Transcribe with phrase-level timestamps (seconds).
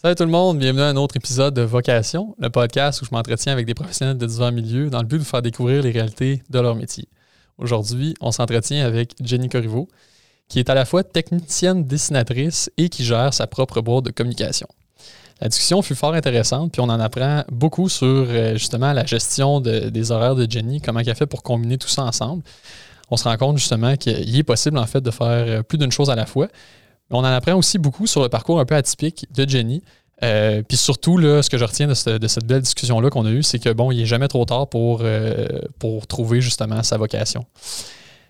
[0.00, 3.10] Salut tout le monde, bienvenue à un autre épisode de Vocation, le podcast où je
[3.10, 5.90] m'entretiens avec des professionnels de divers milieux dans le but de vous faire découvrir les
[5.90, 7.08] réalités de leur métier.
[7.58, 9.88] Aujourd'hui, on s'entretient avec Jenny Corriveau,
[10.46, 14.68] qui est à la fois technicienne dessinatrice et qui gère sa propre boîte de communication.
[15.40, 19.60] La discussion fut fort intéressante, puis on en apprend beaucoup sur euh, justement la gestion
[19.60, 22.44] des horaires de Jenny, comment elle fait pour combiner tout ça ensemble.
[23.10, 25.90] On se rend compte justement qu'il est possible en fait de faire euh, plus d'une
[25.90, 26.46] chose à la fois,
[27.10, 29.82] on en apprend aussi beaucoup sur le parcours un peu atypique de Jenny.
[30.22, 33.58] Euh, puis surtout, ce que je retiens de, cette belle discussion-là qu'on a eue, c'est
[33.58, 35.46] que bon, il n'est jamais trop tard euh,
[35.78, 37.44] pour trouver justement sa vocation.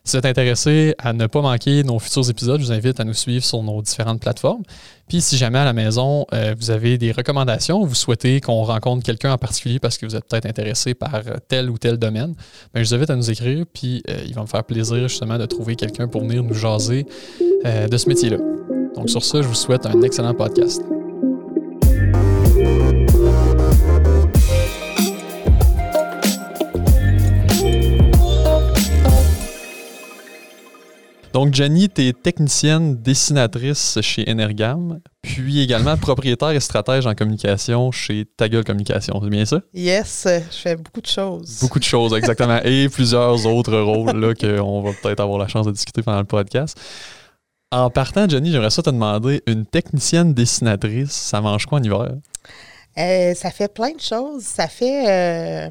[0.09, 3.05] Si vous êtes intéressé à ne pas manquer nos futurs épisodes, je vous invite à
[3.05, 4.63] nous suivre sur nos différentes plateformes.
[5.07, 9.05] Puis si jamais à la maison, euh, vous avez des recommandations, vous souhaitez qu'on rencontre
[9.05, 12.35] quelqu'un en particulier parce que vous êtes peut-être intéressé par tel ou tel domaine,
[12.73, 15.45] bien, je vous invite à nous écrire, puis il va me faire plaisir justement de
[15.45, 17.05] trouver quelqu'un pour venir nous jaser
[17.67, 18.39] de ce métier-là.
[18.97, 20.81] Donc sur ce, je vous souhaite un excellent podcast.
[31.33, 37.93] Donc, Jenny, tu es technicienne dessinatrice chez Energam, puis également propriétaire et stratège en communication
[37.93, 39.21] chez Tagueul Communication.
[39.23, 39.61] C'est bien ça?
[39.75, 41.59] Yes, je fais beaucoup de choses.
[41.61, 42.61] Beaucoup de choses, exactement.
[42.65, 46.81] et plusieurs autres rôles qu'on va peut-être avoir la chance de discuter pendant le podcast.
[47.71, 52.13] En partant, Jenny, j'aimerais ça te demander, une technicienne dessinatrice, ça mange quoi en hiver?
[52.97, 54.43] Euh, ça fait plein de choses.
[54.43, 55.69] Ça fait.
[55.69, 55.71] Euh,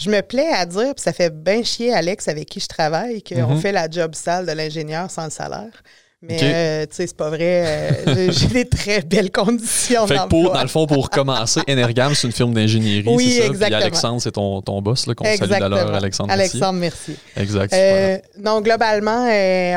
[0.00, 3.22] je me plais à dire, puis ça fait bien chier Alex avec qui je travaille,
[3.22, 3.60] qu'on mhm.
[3.60, 5.82] fait la job sale de l'ingénieur sans le salaire.
[6.22, 7.64] Mais euh, tu sais, c'est pas vrai.
[8.06, 10.06] Euh, j'ai des très belles conditions.
[10.06, 13.08] Fait que pour, dans le fond, pour commencer, Energam, c'est une firme d'ingénierie.
[13.08, 13.46] Oui, c'est ça?
[13.46, 13.78] exactement.
[13.78, 16.30] Puis Alexandre, c'est ton, ton boss, qu'on salue d'ailleurs, Alexandre.
[16.30, 17.16] Alexandre, merci.
[17.36, 17.72] Exact.
[17.72, 19.28] Euh, donc, globalement,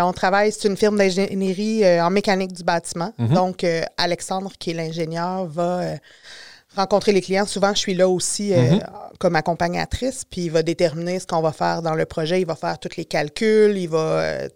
[0.05, 3.13] on travaille, c'est une firme d'ingénierie en mécanique du bâtiment.
[3.17, 3.33] Mhm.
[3.33, 5.95] Donc, Alexandre, qui est l'ingénieur, va
[6.75, 7.45] rencontrer les clients.
[7.45, 8.81] Souvent, je suis là aussi mhm.
[9.19, 12.41] comme accompagnatrice, puis il va déterminer ce qu'on va faire dans le projet.
[12.41, 14.47] Il va faire tous les calculs, il va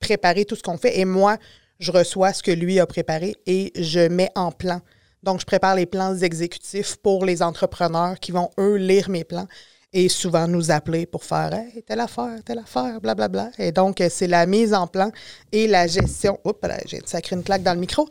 [0.00, 1.36] préparer tout ce qu'on fait et moi,
[1.78, 4.80] je reçois ce que lui a préparé et je mets en plan.
[5.22, 9.46] Donc, je prépare les plans exécutifs pour les entrepreneurs qui vont, eux, lire mes plans
[9.92, 13.28] et souvent nous appeler pour faire hey, telle affaire, telle affaire, blablabla.
[13.28, 13.64] Bla, bla.
[13.64, 15.10] Et donc, c'est la mise en plan
[15.50, 16.38] et la gestion.
[16.44, 18.08] Oups, j'ai sacré une claque dans le micro.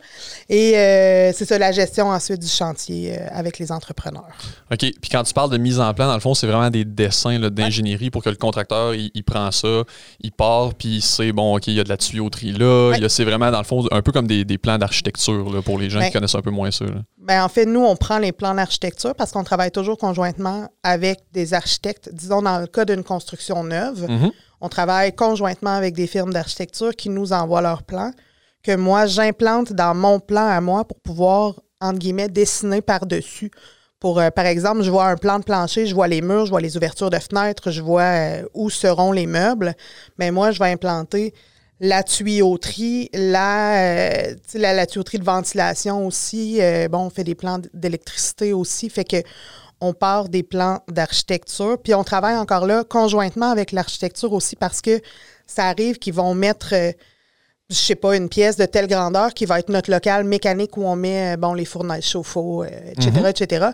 [0.50, 4.28] Et euh, c'est ça, la gestion ensuite du chantier euh, avec les entrepreneurs.
[4.70, 4.78] OK.
[4.78, 7.38] Puis quand tu parles de mise en plan, dans le fond, c'est vraiment des dessins
[7.38, 9.84] d'ingénierie pour que le contracteur, il, prend ça,
[10.20, 12.92] il part, puis il sait, bon, OK, il y a de la tuyauterie là.
[13.08, 16.10] C'est vraiment, dans le fond, un peu comme des, plans d'architecture pour les gens qui
[16.10, 16.84] connaissent un peu moins ça.
[17.18, 21.20] Ben, en fait, nous, on prend les plans d'architecture parce qu'on travaille toujours conjointement avec
[21.32, 21.69] des architectes.
[22.12, 24.30] Disons, dans le cas d'une construction neuve, mhm.
[24.60, 28.12] on travaille conjointement avec des firmes d'architecture qui nous envoient leurs plans,
[28.62, 33.50] que moi, j'implante dans mon plan à moi pour pouvoir, entre guillemets, dessiner par-dessus.
[33.98, 36.50] Pour, euh, par exemple, je vois un plan de plancher, je vois les murs, je
[36.50, 39.74] vois les ouvertures de fenêtres, je vois euh, où seront les meubles.
[40.18, 41.34] Mais moi, je vais implanter
[41.80, 46.60] la tuyauterie, la, euh, la, la, tuyauterie de ventilation aussi.
[46.60, 48.90] Euh, bon, on fait des plans d'électricité aussi.
[48.90, 49.16] Fait que
[49.80, 51.78] on part des plans d'architecture.
[51.82, 55.00] Puis on travaille encore là conjointement avec l'architecture aussi parce que
[55.46, 56.92] ça arrive qu'ils vont mettre, euh,
[57.70, 60.84] je sais pas, une pièce de telle grandeur qui va être notre local mécanique où
[60.84, 63.70] on met, bon, les fournaises chauffe-eau, etc., etc.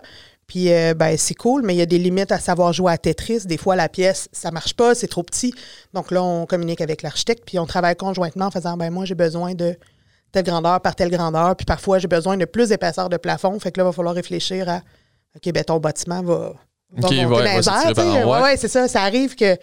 [0.47, 2.97] Puis, euh, ben, c'est cool, mais il y a des limites à savoir jouer à
[2.97, 3.45] Tetris.
[3.45, 5.53] Des fois, la pièce, ça marche pas, c'est trop petit.
[5.93, 9.15] Donc là, on communique avec l'architecte, puis on travaille conjointement en faisant, ben, moi, j'ai
[9.15, 9.75] besoin de
[10.31, 13.59] telle grandeur par telle grandeur, puis parfois, j'ai besoin de plus d'épaisseur de plafond.
[13.59, 14.81] Fait que là, il va falloir réfléchir à,
[15.37, 16.53] OK, ben, ton bâtiment va,
[16.91, 18.87] va monter ouais, ouais, c'est ça.
[18.87, 19.57] Ça arrive que,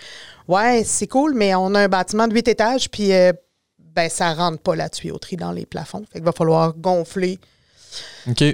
[0.49, 3.33] ouais, c'est cool, mais on a un bâtiment de huit étages, puis, euh,
[3.79, 6.05] ben, ça rentre pas la tuyauterie dans les plafonds.
[6.13, 7.39] Fait qu'il va falloir gonfler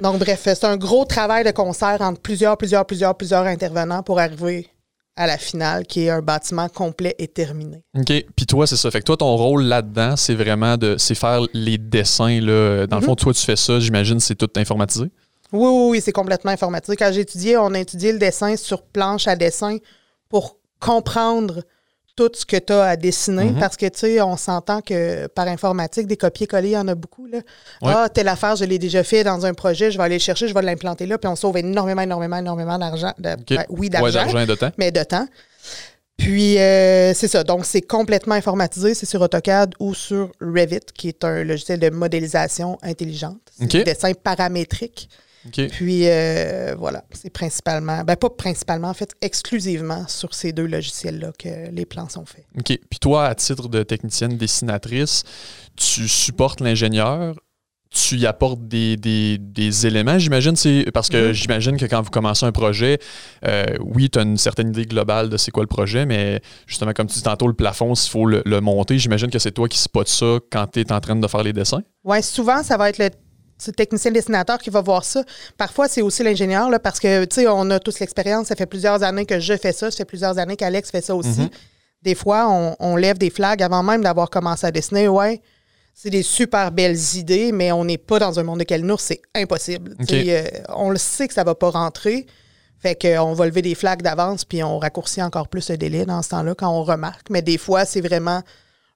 [0.01, 4.19] donc, bref, c'est un gros travail de concert entre plusieurs, plusieurs, plusieurs, plusieurs intervenants pour
[4.19, 4.67] arriver
[5.15, 7.83] à la finale, qui est un bâtiment complet et terminé.
[7.97, 8.11] OK.
[8.35, 8.89] Puis toi, c'est ça.
[8.89, 12.39] Fait que toi, ton rôle là-dedans, c'est vraiment de c'est faire les dessins.
[12.39, 12.87] Là.
[12.87, 13.17] Dans le fond, mhm.
[13.17, 15.07] toi, tu fais ça, j'imagine, c'est tout informatisé?
[15.51, 16.95] Oui, oui, oui, c'est complètement informatisé.
[16.95, 19.77] Quand j'ai étudié, on a étudié le dessin sur planche à dessin
[20.29, 21.63] pour comprendre
[22.15, 23.59] tout ce que tu as à dessiner mhm.
[23.59, 26.95] parce que, tu sais, on s'entend que par informatique, des copier-coller, il y en a
[26.95, 27.25] beaucoup.
[27.25, 27.39] Là.
[27.81, 30.47] Ah, telle affaire, je l'ai déjà fait dans un projet, je vais aller le chercher,
[30.47, 33.13] je vais l'implanter là, puis on sauve énormément, énormément, énormément d'argent.
[33.17, 33.37] Ben,
[33.69, 34.39] oui, d'argent.
[34.39, 34.71] et de temps.
[34.77, 35.27] Mais de temps.
[36.17, 37.43] Puis, euh, c'est ça.
[37.43, 38.93] Donc, c'est complètement informatisé.
[38.93, 43.41] C'est sur AutoCAD ou sur Revit, qui est un logiciel de modélisation intelligente.
[43.57, 45.09] C'est dessin paramétrique.
[45.49, 51.31] Puis euh, voilà, c'est principalement, ben pas principalement, en fait, exclusivement sur ces deux logiciels-là
[51.37, 52.45] que les plans sont faits.
[52.57, 52.77] OK.
[52.89, 55.23] Puis toi, à titre de technicienne dessinatrice,
[55.75, 57.35] tu supportes l'ingénieur,
[57.91, 60.55] tu y apportes des, des, éléments, j'imagine.
[60.55, 61.33] C'est parce que mhm.
[61.33, 62.99] j'imagine que quand vous commencez un projet,
[63.45, 66.93] euh, oui, tu as une certaine idée globale de c'est quoi le projet, mais justement,
[66.93, 69.77] comme tu dis tantôt, le plafond, s'il faut le, monter, j'imagine que c'est toi qui
[69.77, 71.81] spot ça quand tu es en train de faire les dessins?
[72.05, 73.09] Oui, souvent, ça va être le
[73.69, 75.23] technicien dessinateur qui va voir ça.
[75.57, 78.47] Parfois, c'est aussi l'ingénieur, parce que, tu sais, on a tous l'expérience.
[78.47, 79.91] Ça fait plusieurs années que je fais ça.
[79.91, 81.41] Ça fait plusieurs années qu'Alex fait ça aussi.
[81.41, 81.49] Mhm.
[82.01, 85.07] Des fois, on, on, lève des flags avant même d'avoir commencé à dessiner.
[85.07, 85.41] Ouais,
[85.93, 89.21] c'est des super belles idées, mais on n'est pas dans un monde de Kalinours, c'est
[89.35, 89.95] impossible.
[90.11, 92.25] Euh, on le sait que ça va pas rentrer.
[92.79, 96.23] Fait qu'on va lever des flaques d'avance, puis on raccourcit encore plus le délai dans
[96.23, 97.29] ce temps-là quand on remarque.
[97.29, 98.41] Mais des fois, c'est vraiment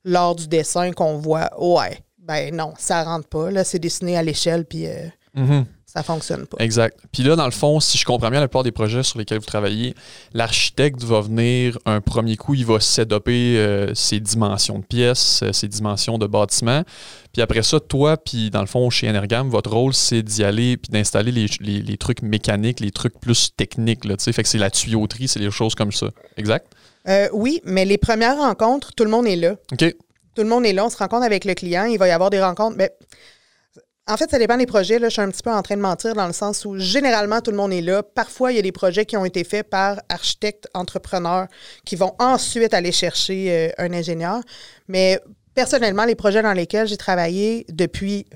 [0.03, 3.51] lors du dessin qu'on voit, ouais, ben non, ça rentre pas.
[3.51, 6.57] Là, c'est dessiné à l'échelle, puis euh, mm-hmm ça fonctionne pas.
[6.59, 6.99] Exact.
[7.13, 9.39] Puis là, dans le fond, si je comprends bien la plupart des projets sur lesquels
[9.39, 9.95] vous travaillez,
[10.33, 15.53] l'architecte va venir un premier coup, il va s'adopter euh, ses dimensions de pièces, euh,
[15.53, 16.83] ses dimensions de bâtiment.
[17.31, 20.75] Puis après ça, toi, puis dans le fond, chez Energam, votre rôle, c'est d'y aller
[20.75, 24.03] puis d'installer les, trucs mécaniques, les trucs plus techniques.
[24.03, 26.07] Là, fait que c'est la tuyauterie, c'est les choses comme ça.
[26.35, 26.67] Exact?
[27.07, 29.55] Euh, oui, mais les premières rencontres, tout le monde est là.
[29.71, 29.95] OK.
[30.35, 32.29] Tout le monde est là, on se rencontre avec le client, il va y avoir
[32.29, 32.75] des rencontres.
[32.77, 32.91] Mais
[34.07, 34.99] en fait, ça dépend des projets.
[34.99, 35.09] Là.
[35.09, 37.51] Je suis un petit peu en train de mentir dans le sens où généralement tout
[37.51, 38.03] le monde est là.
[38.03, 41.47] Parfois, il y a des projets qui ont été faits par architectes, entrepreneurs
[41.85, 44.41] qui vont ensuite aller chercher euh, un ingénieur.
[44.87, 45.19] Mais
[45.55, 48.27] personnellement, les projets dans lesquels j'ai travaillé depuis,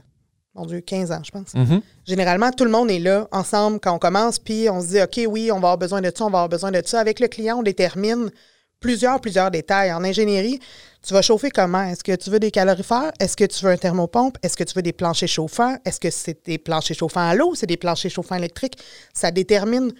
[0.55, 1.53] mon Dieu, 15 ans, je pense.
[1.53, 1.81] Mm-hmm.
[2.07, 5.19] Généralement, tout le monde est là ensemble quand on commence, puis on se dit, OK,
[5.27, 6.99] oui, on va avoir besoin de ça, on va avoir besoin de ça.
[6.99, 8.31] Avec le client, on détermine
[8.79, 9.93] plusieurs, plusieurs détails.
[9.93, 10.59] En ingénierie,
[11.05, 11.83] tu vas chauffer comment?
[11.83, 13.11] Est-ce que tu veux des calorifères?
[13.19, 14.37] Est-ce que tu veux un thermopompe?
[14.43, 15.77] Est-ce que tu veux des planchers chauffants?
[15.85, 17.55] Est-ce que c'est des planchers chauffants à l'eau?
[17.55, 18.77] C'est des planchers chauffants électriques?
[19.13, 19.93] Ça détermine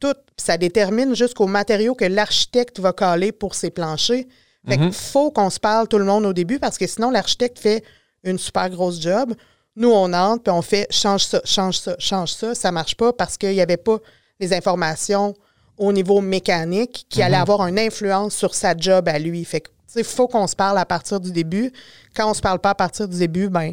[0.00, 0.14] tout.
[0.36, 4.24] Ça détermine jusqu'aux matériaux que l'architecte va coller pour ses planchers.
[4.66, 4.92] Fait qu'il mhm.
[4.92, 7.84] faut qu'on se parle tout le monde au début parce que sinon, l'architecte fait
[8.24, 9.34] une super grosse job.
[9.76, 12.54] Nous, on entre puis on fait change ça, change ça, change ça.
[12.54, 13.98] Ça marche pas parce qu'il n'y avait pas
[14.40, 15.34] les informations
[15.78, 17.42] au niveau mécanique qui allait mhm.
[17.42, 19.44] avoir une influence sur sa job à lui.
[19.44, 21.72] Fait que, il faut qu'on se parle à partir du début.
[22.14, 23.72] Quand on se parle pas à partir du début, ben,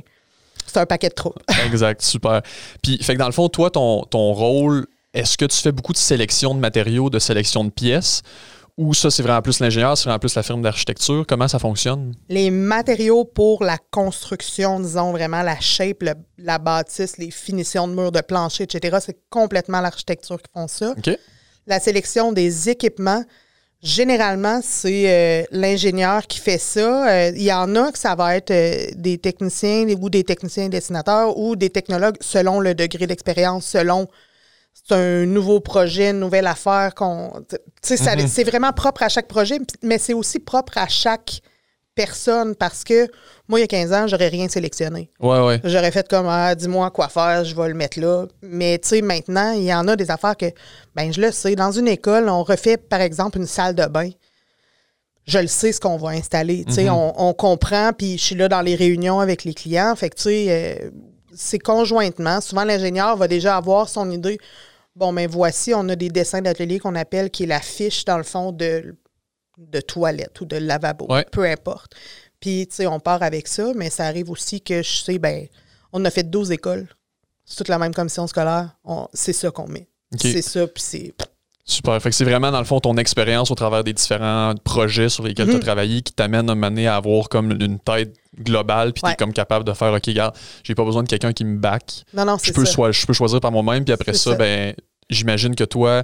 [0.65, 1.39] c'est un paquet de troupes.
[1.65, 2.41] exact, super.
[2.81, 5.94] Puis, fait que dans le fond, toi, ton, ton rôle, est-ce que tu fais beaucoup
[5.94, 8.21] de sélection de matériaux, de sélection de pièces?
[8.75, 11.25] Ou ça, c'est vraiment plus l'ingénieur, c'est vraiment plus la firme d'architecture?
[11.27, 12.15] Comment ça fonctionne?
[12.29, 16.03] Les matériaux pour la construction, disons vraiment la shape,
[16.39, 20.95] la bâtisse, les finitions de murs, de plancher, etc., c'est complètement l'architecture qui font ça.
[20.97, 21.17] OK
[21.68, 23.24] la sélection des équipements,
[23.81, 27.10] généralement, c'est euh, l'ingénieur qui fait ça.
[27.10, 30.69] Euh, il y en a que ça va être euh, des techniciens ou des techniciens
[30.69, 34.07] dessinateurs ou des technologues selon le degré d'expérience, selon
[34.74, 37.31] c'est un nouveau projet, une nouvelle affaire qu'on.
[37.83, 38.27] Mm-hmm.
[38.27, 41.42] C'est vraiment propre à chaque projet, mais c'est aussi propre à chaque
[41.95, 43.07] personne parce que
[43.48, 45.10] moi, il y a 15 ans, j'aurais rien sélectionné.
[45.19, 45.62] Ouais, ouais.
[45.63, 48.25] J'aurais fait comme, ah, dis-moi quoi faire, je vais le mettre là.
[48.42, 50.48] Mais tu sais, maintenant, il y en a des affaires que,
[50.95, 51.56] ben, je le sais.
[51.56, 54.10] Dans une école, on refait, par exemple, une salle de bain.
[55.25, 56.66] Je le sais ce qu'on va installer.
[56.66, 56.94] Tu sais, mhm.
[56.94, 59.96] on, comprend, puis je suis là dans les réunions avec les clients.
[59.96, 60.89] Fait que, tu sais, euh,
[61.34, 62.42] c'est conjointement.
[62.42, 64.38] Souvent, l'ingénieur va déjà avoir son idée.
[64.96, 68.06] Bon, mais ben, voici, on a des dessins d'atelier qu'on appelle, qui est la fiche,
[68.06, 68.96] dans le fond, de
[69.57, 71.95] de toilette ou de lavabo, peu importe.
[72.39, 75.47] Puis, tu sais, on part avec ça, mais ça arrive aussi que je sais, ben,
[75.94, 76.88] on a fait 12 écoles.
[77.45, 78.75] C'est toute la même commission scolaire.
[79.13, 79.88] C'est ça qu'on met.
[80.19, 81.13] C'est ça, puis c'est.
[81.65, 82.01] Super.
[82.01, 85.24] Fait que c'est vraiment, dans le fond, ton expérience au travers des différents projets sur
[85.24, 85.62] lesquels tu as mhm.
[85.62, 89.31] travaillé qui t'amène à mener à avoir comme une tête globale, puis tu es comme
[89.31, 92.03] capable de faire, OK, regarde, j'ai pas besoin de quelqu'un qui me back.
[92.13, 92.91] Non, non, je peux, ça.
[92.91, 94.74] je peux choisir par moi-même, puis après ça, ben,
[95.10, 96.03] j'imagine que toi,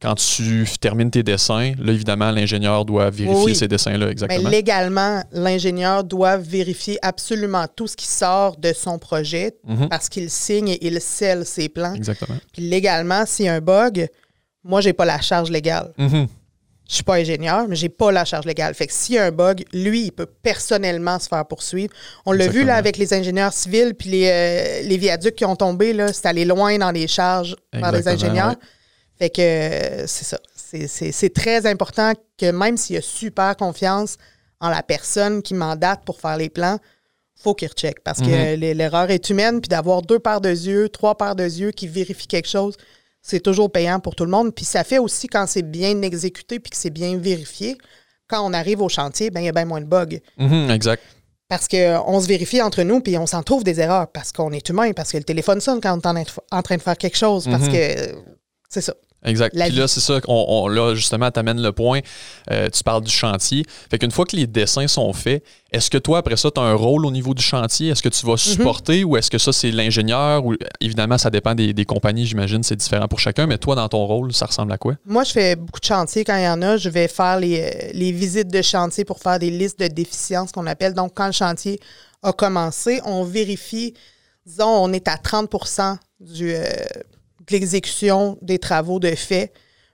[0.00, 4.44] quand tu termines tes dessins, là, évidemment, l'ingénieur doit vérifier ces dessins-là, exactement.
[4.44, 9.88] Mais légalement, l'ingénieur doit vérifier absolument tout ce qui sort de son projet mhm.
[9.90, 11.94] parce qu'il signe et il scelle ses plans.
[11.94, 12.38] Exactement.
[12.52, 14.08] Puis légalement, s'il y a un bug,
[14.64, 15.92] moi, j'ai pas la charge légale.
[15.98, 16.26] Je mhm.
[16.88, 18.74] Je suis pas ingénieur, mais j'ai pas la charge légale.
[18.74, 21.92] Fait que s'il y a un bug, lui, il peut personnellement se faire poursuivre.
[22.26, 25.54] On l'a vu là avec les ingénieurs civils puis les, euh, les viaducs qui ont
[25.54, 28.56] tombé, là, c'est allé loin dans les charges par les ingénieurs.
[29.20, 30.38] Fait que c'est ça.
[30.54, 34.16] C'est très important que même s'il y a super confiance
[34.60, 36.78] en la personne qui mandate pour faire les plans,
[37.36, 38.60] faut qu'il recheck parce que mhm.
[38.76, 39.60] l'erreur est humaine.
[39.60, 42.76] Puis d'avoir deux paires de yeux, trois paires de yeux qui vérifient quelque chose,
[43.20, 44.54] c'est toujours payant pour tout le monde.
[44.54, 47.76] Puis ça fait aussi quand c'est bien exécuté puis que c'est bien vérifié,
[48.26, 50.18] quand on arrive au chantier, ben il y a bien moins de bugs.
[50.38, 51.02] Mhm, exact.
[51.48, 54.68] Parce qu'on se vérifie entre nous, puis on s'en trouve des erreurs, parce qu'on est
[54.68, 57.46] humain, parce que le téléphone sonne quand on est en train de faire quelque chose,
[57.46, 57.72] parce mhm.
[57.72, 58.14] que
[58.68, 58.94] c'est ça.
[59.24, 59.54] Exact.
[59.54, 62.00] Puis là, c'est ça, on, là, justement, tu amènes le point.
[62.50, 63.64] Euh, tu parles du chantier.
[63.90, 66.64] Fait qu'une fois que les dessins sont faits, est-ce que toi, après ça, tu as
[66.64, 67.90] un rôle au niveau du chantier?
[67.90, 68.38] Est-ce que tu vas mhm.
[68.38, 70.44] supporter ou est-ce que ça, c'est l'ingénieur?
[70.46, 74.04] Ou, évidemment, ça dépend des, compagnies, j'imagine, c'est différent pour chacun, mais toi, dans ton
[74.06, 74.94] rôle, ça ressemble à quoi?
[75.04, 76.76] Moi, je fais beaucoup de chantiers quand il y en a.
[76.76, 80.52] Je vais faire les, euh, les visites de chantier pour faire des listes de déficiences
[80.52, 80.94] qu'on appelle.
[80.94, 81.78] Donc, quand le chantier
[82.22, 83.94] a commencé, on vérifie,
[84.46, 86.64] disons, on est à 30% du, euh,
[87.50, 89.52] l'exécution des travaux de fait.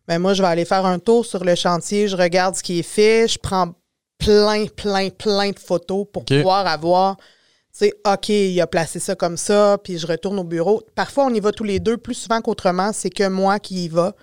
[0.08, 2.78] Ben moi, je vais aller faire un tour sur le chantier, je regarde ce qui
[2.78, 3.74] est fait, je prends
[4.18, 7.24] plein, plein, plein de photos pour pouvoir avoir, tu
[7.72, 10.82] sais, OK, il a placé ça comme ça, puis je retourne au bureau.
[10.94, 13.88] Parfois, on y va tous les deux, plus souvent qu'autrement, c'est que moi qui y
[13.88, 14.14] va.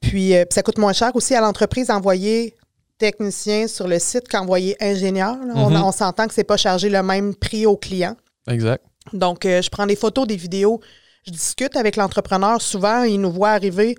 [0.00, 2.54] Puis, euh, ça coûte moins cher aussi à l'entreprise d'envoyer
[2.98, 5.36] technicien sur le site qu'envoyer ingénieur.
[5.54, 5.82] on, mm-hmm.
[5.82, 8.16] on s'entend que c'est pas chargé le même prix au client.
[8.48, 8.84] Exact.
[9.12, 10.80] Donc, euh, je prends des photos, des vidéos,
[11.26, 12.62] je discute avec l'entrepreneur.
[12.62, 13.96] Souvent, il nous voit arriver.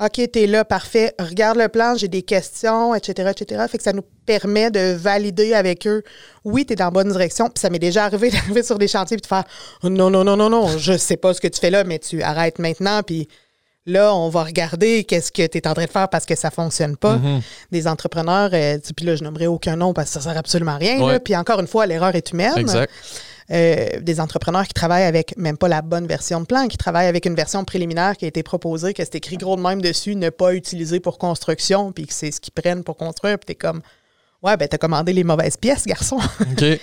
[0.00, 1.14] OK, t'es là, parfait.
[1.20, 3.64] Regarde le plan, j'ai des questions, etc., etc.
[3.70, 6.02] Fait que ça nous permet de valider avec eux.
[6.44, 7.46] Oui, t'es dans la bonne direction.
[7.46, 9.44] Puis ça m'est déjà arrivé d'arriver sur des chantiers et de faire
[9.84, 12.22] non, non, non, non, non, je sais pas ce que tu fais là, mais tu
[12.22, 13.02] arrêtes maintenant.
[13.04, 13.28] Puis
[13.86, 16.50] là, on va regarder qu'est-ce que tu es en train de faire parce que ça
[16.50, 17.16] fonctionne pas.
[17.18, 17.42] Mm-hmm.
[17.70, 20.78] Des entrepreneurs, euh, puis là, je nommerai aucun nom parce que ça sert absolument à
[20.78, 21.20] rien.
[21.20, 22.58] Puis encore une fois, l'erreur est humaine.
[22.58, 22.90] Exact.
[23.50, 27.08] Euh, des entrepreneurs qui travaillent avec même pas la bonne version de plan, qui travaillent
[27.08, 30.16] avec une version préliminaire qui a été proposée, que c'est écrit gros de même dessus,
[30.16, 33.54] ne pas utiliser pour construction, puis que c'est ce qu'ils prennent pour construire, puis t'es
[33.54, 33.82] comme,
[34.42, 36.18] ouais, ben t'as commandé les mauvaises pièces, garçon.
[36.40, 36.64] OK.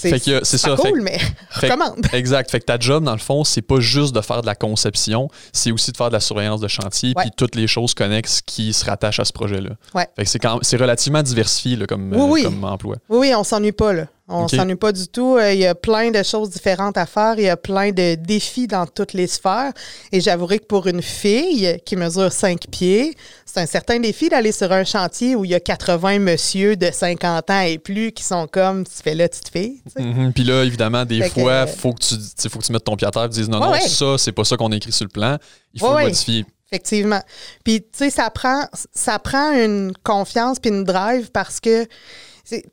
[0.00, 0.76] C'est ça.
[0.76, 1.18] cool, mais
[1.50, 2.06] recommande.
[2.12, 2.50] exact.
[2.50, 5.28] Fait que ta job, dans le fond, c'est pas juste de faire de la conception,
[5.52, 8.72] c'est aussi de faire de la surveillance de chantier, puis toutes les choses connexes qui
[8.72, 9.70] se rattachent à ce projet-là.
[9.94, 10.08] Ouais.
[10.16, 12.96] Fait que c'est relativement diversifié là, comme, euh, comme emploi.
[13.08, 13.92] Oui, oui, on s'ennuie pas.
[13.92, 14.06] Là.
[14.30, 15.36] On ne s'ennuie pas du tout.
[15.36, 17.34] Euh, il y a plein de choses différentes à faire.
[17.38, 19.72] Il y a plein de défis dans toutes les sphères.
[20.12, 23.14] Et j'avouerai que pour une fille qui mesure 5 pieds,
[23.46, 26.90] c'est un certain défi d'aller sur un chantier où il y a 80 monsieur de
[26.92, 29.82] 50 ans et plus qui sont comme tu fais là, petite fille.
[29.98, 30.32] Mm-hmm.
[30.32, 33.06] Puis là, évidemment, des fois, il faut, que tu, faut que tu mettes ton pied
[33.06, 35.38] à terre et dises non, non, ça, c'est pas ça qu'on écrit sur le plan.
[35.72, 36.44] Il faut le modifier.
[36.70, 37.22] Effectivement.
[37.64, 41.86] Puis, tu sais, ça prend, ça prend une confiance puis une drive parce que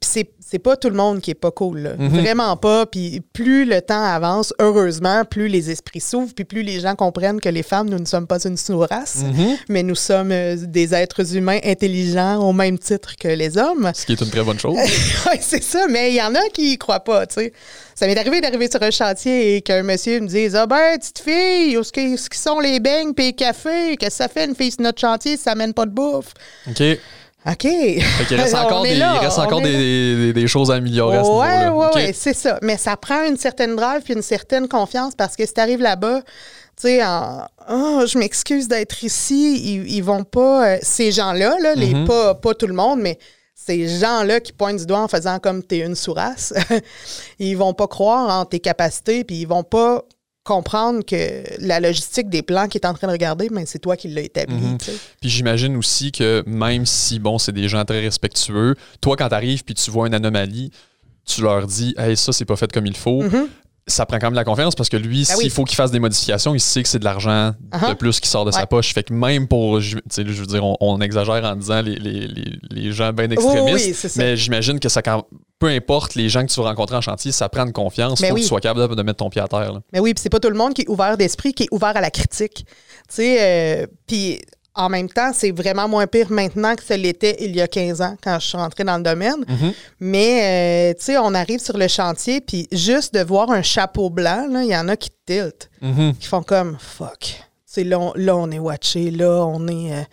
[0.02, 1.96] c'est c'est pas tout le monde qui est pas cool.
[1.98, 2.22] Mhm.
[2.22, 2.86] Vraiment pas.
[2.86, 7.42] Puis plus le temps avance, heureusement, plus les esprits s'ouvrent, puis plus les gens comprennent
[7.42, 9.58] que les femmes, nous ne sommes pas une sous-race, mhm.
[9.70, 13.92] mais nous sommes euh, des êtres humains intelligents au même titre que les hommes.
[13.96, 14.78] Ce qui est une très bonne chose.
[15.32, 15.88] oui, c'est ça.
[15.90, 17.54] Mais il y en a qui y croient pas, tu sais.
[17.96, 21.20] Ça m'est arrivé d'arriver sur un chantier et qu'un monsieur me dise Ah ben, petite
[21.20, 23.98] fille, où ce qui sont les beignes puis les cafés?
[23.98, 26.34] Qu'est-ce que ça fait une fille sur notre chantier si ça mène pas de bouffe?
[26.70, 26.84] OK.
[27.48, 27.62] OK.
[27.62, 28.00] Fait
[28.32, 31.74] il reste encore, des, il reste encore des, des, choses à améliorer à ce niveau-là.
[31.74, 32.58] Oui, oui, c'est ça.
[32.62, 35.82] Mais ça prend une certaine drive puis une certaine confiance parce que si tu arrives
[35.82, 40.68] là-bas, tu sais, en oh, je m'excuse d'être ici, ils, ils, vont pas.
[40.68, 42.06] Euh, ces gens-là, là, les, mm-hmm.
[42.06, 43.20] pas, pas tout le monde, mais
[43.54, 46.54] ces gens-là qui pointent du doigt en faisant comme t'es une sourasse,
[47.40, 50.04] ils vont pas croire en tes capacités, puis ils vont pas
[50.46, 53.98] comprendre que la logistique des plans qu'il est en train de regarder, ben, c'est toi
[53.98, 54.56] qui l'as établi.
[54.56, 54.78] Mhm.
[55.20, 59.36] Puis j'imagine aussi que même si, bon, c'est des gens très respectueux, toi, quand tu
[59.36, 60.72] arrives puis tu vois une anomalie,
[61.26, 63.24] tu leur dis, hey, ça, c'est pas fait comme il faut.
[63.24, 63.50] Mhm
[63.88, 66.00] ça prend quand même la confiance parce que lui, ben s'il faut qu'il fasse des
[66.00, 67.96] modifications, il sait que c'est de l'argent de uh-huh.
[67.96, 68.94] plus qui sort de sa poche.
[68.94, 72.28] Fait que même pour, je, je veux dire, on, exagère en disant les, les,
[72.72, 75.26] les, gens bien extrémistes, mais j'imagine que ça, quand,
[75.60, 78.36] peu importe les gens que tu vas rencontrer en chantier, ça prend de confiance pour
[78.36, 79.80] que tu sois capable de, mettre ton pied à terre.
[79.94, 81.96] Mais oui, puis c'est pas tout le monde qui est ouvert d'esprit, qui est ouvert
[81.96, 82.66] à la critique.
[83.08, 83.38] Tu sais,
[83.84, 84.42] euh, puis
[84.76, 88.02] en même temps, c'est vraiment moins pire maintenant que ce l'était il y a 15
[88.02, 89.44] ans quand je suis rentrée dans le domaine.
[89.48, 89.74] Mm-hmm.
[90.02, 94.10] Mais, euh, tu sais, on arrive sur le chantier, puis juste de voir un chapeau
[94.10, 96.18] blanc, il y en a qui tiltent, mm-hmm.
[96.18, 97.42] qui font comme fuck.
[97.78, 99.94] Là on, là, on est watché, là, on est.
[99.94, 100.04] Euh,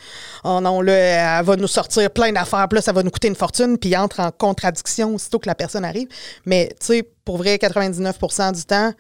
[0.45, 3.29] oh non, là, elle va nous sortir plein d'affaires, puis là, ça va nous coûter
[3.29, 6.09] une fortune, puis entre en contradiction aussitôt que la personne arrive.
[6.45, 8.93] Mais, tu sais, pour vrai, 99% du temps,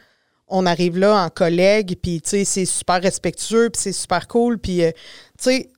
[0.53, 4.59] on arrive là en collègue, puis tu sais, c'est super respectueux, puis c'est super cool,
[4.59, 4.91] puis euh,
[5.39, 5.69] tu sais,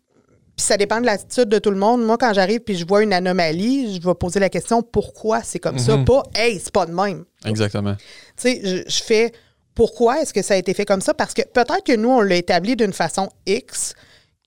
[0.56, 2.04] puis ça dépend de l'attitude de tout le monde.
[2.04, 5.58] Moi, quand j'arrive puis je vois une anomalie, je vais poser la question pourquoi c'est
[5.58, 6.04] comme ça, mhm.
[6.04, 7.24] pas hey, c'est pas de même.
[7.44, 7.96] Exactement.
[7.96, 8.02] Tu
[8.36, 9.32] sais, je, fais
[9.74, 11.12] pourquoi est-ce que ça a été fait comme ça?
[11.12, 13.94] Parce que peut-être que nous, on l'a établi d'une façon X,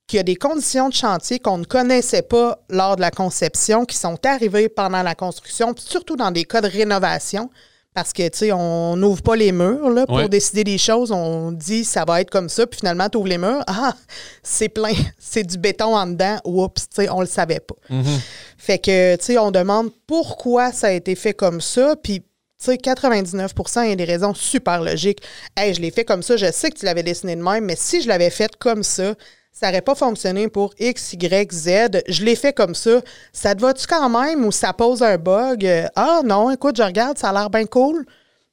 [0.08, 3.84] qu'il y a des conditions de chantier qu'on ne connaissait pas lors de la conception,
[3.84, 7.50] qui sont arrivées pendant la construction, surtout dans des cas de rénovation.
[7.98, 11.12] Parce que, tu sais, on n'ouvre pas les murs là, pour décider des choses.
[11.12, 13.64] On dit ça va être comme ça, puis finalement, tu ouvres les murs.
[13.66, 13.96] Ah,
[14.44, 14.94] c'est plein.
[15.18, 16.38] C'est du béton en dedans.
[16.46, 17.74] Oups, tu sais, on le savait pas.
[17.90, 18.20] Mm-hmm.
[18.60, 22.26] Fait que, tu sais, on demande pourquoi ça a été fait comme ça, puis tu
[22.60, 25.24] sais, 99% il y a des raisons super logiques.
[25.56, 27.76] Hey, je l'ai fait comme ça, je sais que tu l'avais dessiné de même, mais
[27.76, 29.16] si je l'avais fait comme ça,
[29.60, 32.04] ça n'aurait pas fonctionné pour X, Y, Z.
[32.08, 33.02] Je l'ai fait comme ça.
[33.34, 35.68] Ça te va-tu quand même ou ça pose un bug?
[35.96, 38.06] Ah non, écoute, je regarde, ça a l'air bien cool.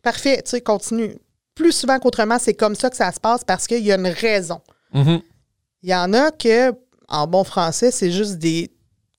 [0.02, 1.14] Parfait, tu sais, continue.
[1.54, 4.06] Plus souvent qu'autrement, c'est comme ça que ça se passe parce qu'il y a une
[4.06, 4.62] raison.
[4.94, 5.20] Mhm.
[5.82, 6.72] Il y en a que,
[7.08, 8.70] en bon français, c'est juste des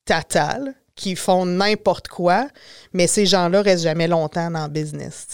[0.05, 2.47] tatales qui font n'importe quoi,
[2.93, 5.27] mais ces gens-là restent jamais longtemps dans le business.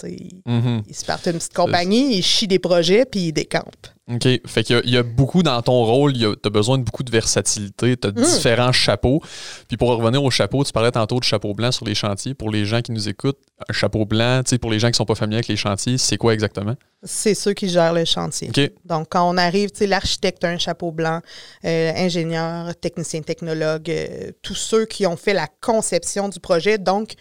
[0.45, 0.83] Mhm.
[0.85, 3.87] Ils se partent une petite compagnie, ils chient des projets, puis ils décampent.
[4.13, 4.27] OK.
[4.47, 6.83] Fait qu'il y a- il y, a beaucoup dans ton rôle, tu as besoin de
[6.83, 8.15] beaucoup de versatilité, tu as Mm.
[8.23, 9.21] différents chapeaux.
[9.67, 12.33] Puis pour revenir au chapeau, tu parlais tantôt de chapeau blanc sur les chantiers.
[12.33, 13.39] Pour les gens qui nous écoutent,
[13.69, 15.97] un chapeau blanc, tu sais, pour les gens qui sont pas familiers avec les chantiers,
[15.97, 16.75] c'est quoi exactement?
[17.03, 18.49] C'est ceux qui gèrent le chantier.
[18.49, 18.71] OK.
[18.85, 21.21] Donc, quand on arrive, tu sais, l'architecte a un chapeau blanc,
[21.65, 27.13] euh, ingénieur, technicien, technologue, euh, tous ceux qui ont fait la conception du projet, donc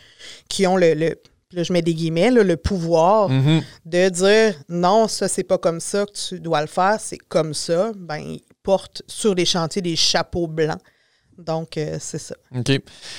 [0.48, 1.16] qui ont le, le-
[1.52, 3.62] là, je mets des guillemets, là, le pouvoir Mhm.
[3.86, 7.54] de dire non, ça, c'est pas comme ça que tu dois le faire, c'est comme
[7.54, 7.92] ça.
[7.96, 10.80] Ben, ils portent sur les chantiers des chapeaux blancs.
[11.38, 12.34] Donc, euh, c'est ça.
[12.54, 12.70] OK.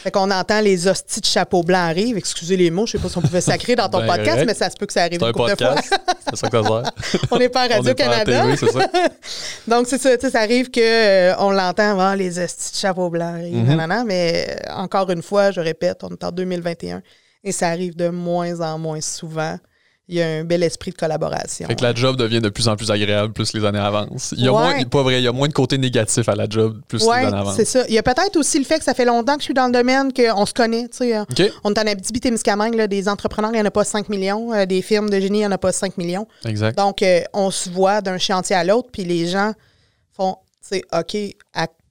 [0.04, 2.18] Fait qu'on entend les hosties de chapeaux blancs arrivent.
[2.18, 4.54] Excusez les mots, je sais pas si on pouvait sacrer dans ton Ben, podcast, mais
[4.54, 5.76] ça se peut que ça arrive un une de fois.
[6.30, 7.22] c'est ça que ça sert.
[7.32, 8.44] On n'est pas à On Radio-Canada.
[8.44, 8.88] TV, c'est ça.
[9.68, 13.42] Donc, c'est ça, tu sais, ça arrive qu'on l'entend, ah, les hosties de chapeaux blancs,
[13.44, 13.66] et Mhm.
[13.66, 17.02] nanana, mais euh, encore une fois, je répète, on est en 2021
[17.44, 19.58] et ça arrive de moins en moins souvent.
[20.08, 21.66] Il y a un bel esprit de collaboration.
[21.68, 24.34] Fait que la job devient de plus en plus agréable plus les années avancent.
[24.36, 24.60] Il y a, Ouais.
[24.76, 27.10] moins, pas vrai, il y a moins de côté négatif à la job plus les
[27.10, 27.56] années avancent.
[27.56, 27.86] c'est ça.
[27.88, 29.68] Il y a peut-être aussi le fait que ça fait longtemps que je suis dans
[29.68, 30.90] le domaine, qu'on se connaît.
[30.90, 31.16] tu sais.
[31.16, 31.42] euh, OK.
[31.64, 34.52] On est en Abitibi-Témiscamingue, des entrepreneurs, il n'y en a pas 5 millions.
[34.54, 36.28] euh, des firmes de génie, il n'y en a pas 5 millions.
[36.46, 36.78] Exact.
[36.78, 39.54] Donc, euh, on se voit d'un chantier à l'autre, puis les gens
[40.12, 41.36] font, tu sais, OK, elle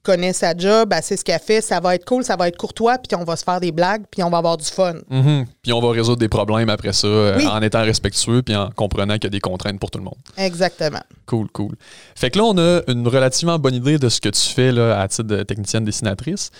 [0.03, 2.57] connaît sa job, elle sait ce qu'elle fait, ça va être cool, ça va être
[2.57, 4.95] courtois, puis on va se faire des blagues, puis on va avoir du fun.
[5.09, 5.45] Mhm.
[5.61, 9.15] Puis on va résoudre des problèmes après ça euh, en étant respectueux puis en comprenant
[9.15, 10.17] qu'il y a des contraintes pour tout le monde.
[10.37, 11.01] Exactement.
[11.25, 11.75] Cool, cool.
[12.15, 14.99] Fait que là, on a une relativement bonne idée de ce que tu fais là,
[14.99, 16.51] à titre de technicienne dessinatrice.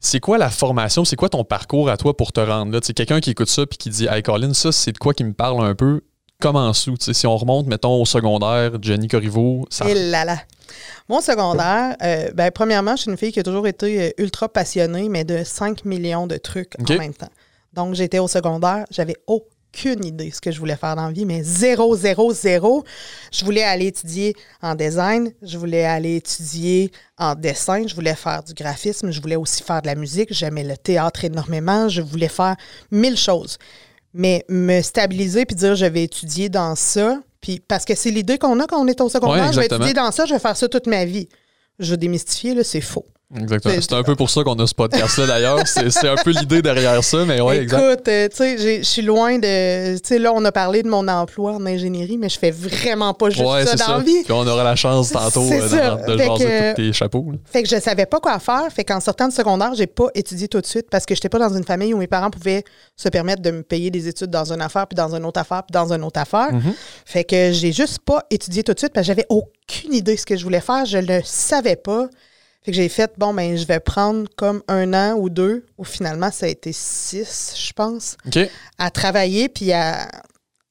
[0.00, 1.04] C'est quoi la formation?
[1.04, 2.80] C'est quoi ton parcours à toi pour te rendre là?
[2.80, 5.14] Tu sais, quelqu'un qui écoute ça puis qui dit Hey Colin, ça, c'est de quoi
[5.14, 6.02] qui me parle un peu.
[6.42, 6.96] Commence où?
[6.96, 9.88] Tu sais, si on remonte, mettons, au secondaire, Jenny Corriveau, ça.
[9.88, 10.38] Et là là.
[11.08, 14.48] Mon secondaire, euh, ben, premièrement, je suis une fille qui a toujours été euh, ultra
[14.48, 17.30] passionnée, mais de 5 millions de trucs en même temps.
[17.74, 21.12] Donc, j'étais au secondaire, j'avais aucune idée de ce que je voulais faire dans la
[21.12, 22.82] vie, mais zéro, zéro, zéro.
[23.30, 28.42] Je voulais aller étudier en design, je voulais aller étudier en dessin, je voulais faire
[28.42, 32.26] du graphisme, je voulais aussi faire de la musique, j'aimais le théâtre énormément, je voulais
[32.26, 32.56] faire
[32.90, 33.58] mille choses.
[34.14, 38.38] Mais me stabiliser puis dire je vais étudier dans ça, puis parce que c'est l'idée
[38.38, 40.40] qu'on a quand on est au secondaire, Ouais, je vais étudier dans ça, je vais
[40.40, 41.28] faire ça toute ma vie.
[41.78, 43.06] Je vais démystifier, là, c'est faux.
[43.38, 43.74] Exactement.
[43.80, 45.60] C'est- un peu pour ça qu'on a ce podcast-là d'ailleurs.
[45.66, 47.78] C'est un peu l'idée derrière ça, mais ouais, exact.
[47.92, 49.94] Écoute, euh, tu sais, je suis loin de.
[49.96, 53.14] Tu sais, là, on a parlé de mon emploi en ingénierie, mais je fais vraiment
[53.14, 53.96] pas juste Ouais, ça dans ça.
[53.98, 54.22] la vie.
[54.24, 55.46] Puis on aura la chance tantôt euh,
[56.06, 57.26] de, de Fait jaser que- tous tes chapeaux.
[57.32, 57.38] là.
[57.44, 58.66] Fait que je savais pas quoi faire.
[58.74, 61.38] Fait qu'en sortant du secondaire, j'ai pas étudié tout de suite parce que j'étais pas
[61.38, 62.64] dans une famille où mes parents pouvaient
[62.96, 65.62] se permettre de me payer des études dans une affaire, puis dans une autre affaire,
[65.62, 66.52] puis dans une autre affaire.
[66.52, 66.72] Mhm.
[67.06, 70.20] Fait que j'ai juste pas étudié tout de suite parce que j'avais aucune idée de
[70.20, 70.84] ce que je voulais faire.
[70.86, 72.08] Je le savais pas.
[72.64, 75.84] Fait que j'ai fait, bon, ben, je vais prendre comme un an ou deux, ou
[75.84, 78.16] finalement, ça a été six, je pense,
[78.78, 80.02] à travailler puis à,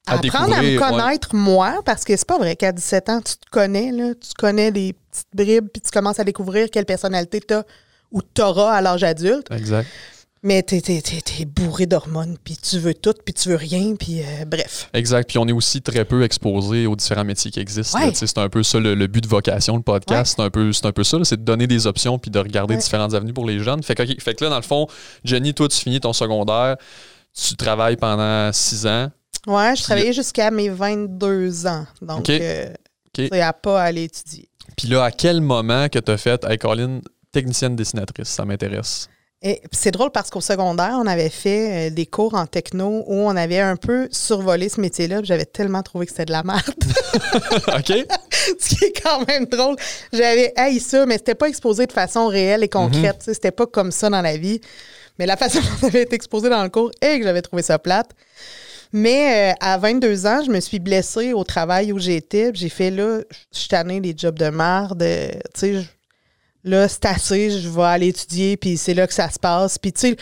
[0.07, 3.21] À à apprendre à me connaître moi, parce que c'est pas vrai qu'à 17 ans,
[3.21, 6.85] tu te connais, là, tu connais des petites bribes, puis tu commences à découvrir quelle
[6.85, 7.65] personnalité tu as
[8.11, 9.47] ou t'auras à l'âge adulte.
[9.51, 9.87] Exact.
[10.43, 14.45] Mais t'es, t'es bourré d'hormones, puis tu veux tout, puis tu veux rien, puis euh,
[14.47, 14.89] bref.
[14.93, 15.29] Exact.
[15.29, 17.99] Puis on est aussi très peu exposé aux différents métiers qui existent.
[17.99, 18.11] Ouais.
[18.15, 20.33] C'est un peu ça le, le but de vocation, le podcast.
[20.37, 21.17] C'est un peu, un peu ça.
[21.25, 22.81] C'est de donner des options puis de regarder Ouais.
[22.81, 23.83] différentes avenues pour les jeunes.
[23.83, 24.87] Fait que, fait que là, dans le fond,
[25.23, 26.77] Jenny, toi, tu finis ton secondaire.
[27.39, 29.11] Tu travailles pendant six ans.
[29.45, 31.85] Ouais, je travaillais jusqu'à mes 22 ans.
[32.01, 32.29] Donc, OK.
[32.31, 32.65] euh,
[33.17, 33.27] OK.
[33.31, 34.49] c'est à pas aller étudier.
[34.75, 36.99] Puis là, à quel moment que tu as fait, hey, Colin,
[37.31, 39.07] technicienne dessinatrice, ça m'intéresse.
[39.43, 43.15] Et c'est drôle parce qu'au secondaire, on avait fait euh, des cours en techno où
[43.15, 45.17] on avait un peu survolé ce métier-là.
[45.17, 46.61] puis J'avais tellement trouvé que c'était de la merde.
[47.75, 48.05] OK?
[48.59, 49.75] ce qui est quand même drôle.
[50.13, 53.17] J'avais haï ça, mais c'était pas exposé de façon réelle et concrète.
[53.19, 54.61] tu sais, C'était pas comme ça dans la vie.
[55.17, 57.63] Mais la façon dont ça avait été exposé dans le cours et que j'avais trouvé
[57.63, 58.11] ça plate.
[58.93, 62.51] Mais euh, à 22 ans, je me suis blessée au travail où j'étais.
[62.53, 63.21] J'ai fait là,
[63.53, 65.01] je suis tannée des jobs de merde.
[65.01, 65.85] euh, Tu sais,
[66.63, 69.77] là, c'est assez, je vais aller étudier, puis c'est là que ça se passe.
[69.77, 70.15] Puis tu sais,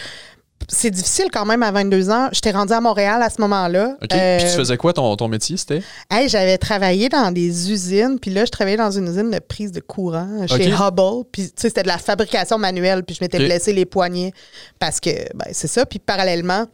[0.67, 2.27] c'est difficile quand même à 22 ans.
[2.31, 3.95] J'étais rendue à Montréal à ce moment-là.
[4.03, 4.13] OK.
[4.13, 5.81] Euh, Puis tu faisais quoi ton, ton métier, c'était?
[6.11, 9.71] Hey, j'avais travaillé dans des usines, puis là, je travaillais dans une usine de prise
[9.71, 10.67] de courant euh, chez.
[10.71, 11.23] Hubble.
[11.31, 14.33] Puis, tu sais, c'était de la fabrication manuelle, puis je m'étais blessé les poignets
[14.79, 15.85] parce que, ben, c'est ça.
[15.85, 16.65] Puis, parallèlement,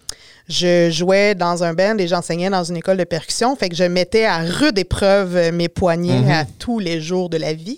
[0.48, 3.56] Je jouais dans un band et j'enseignais dans une école de percussion.
[3.56, 6.30] Fait que je mettais à rude épreuve mes poignets Mhm.
[6.32, 7.78] à tous les jours de la vie.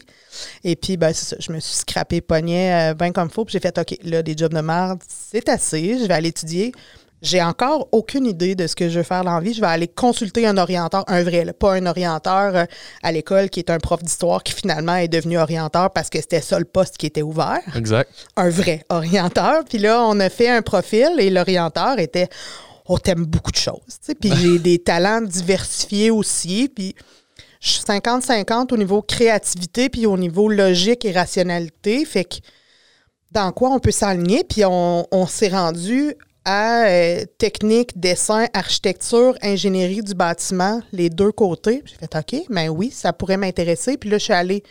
[0.63, 3.45] Et puis, ben, c'est ça, je me suis scrappé poignet euh, bien comme faut.
[3.45, 5.99] Puis j'ai fait, OK, là, des jobs de merde, c'est assez.
[5.99, 6.71] Je vais aller étudier.
[7.23, 9.53] J'ai encore aucune idée de ce que je veux faire dans la vie.
[9.53, 12.65] Je vais aller consulter un orienteur, un vrai, là, pas un orienteur euh,
[13.01, 16.41] à l'école qui est un prof d'histoire qui finalement est devenu orienteur parce que c'était
[16.41, 17.59] ça le poste qui était ouvert.
[17.75, 18.11] Exact.
[18.35, 19.63] Un vrai orienteur.
[19.67, 22.29] Puis là, on a fait un profil et l'orienteur était
[22.89, 23.99] Oh, t'aimes beaucoup de choses.
[24.19, 26.71] Puis j'ai des talents diversifiés aussi.
[26.73, 26.95] Puis
[27.67, 32.05] je suis 50-50 au niveau créativité puis au niveau logique et rationalité.
[32.05, 32.35] Fait que
[33.31, 34.43] dans quoi on peut s'aligner?
[34.43, 41.83] Puis on, s'est rendu à euh, technique, dessin, architecture, ingénierie du bâtiment, les deux côtés.
[41.85, 43.97] J'ai fait OK, ben oui, ça pourrait m'intéresser.
[43.97, 44.63] Puis là, je suis allée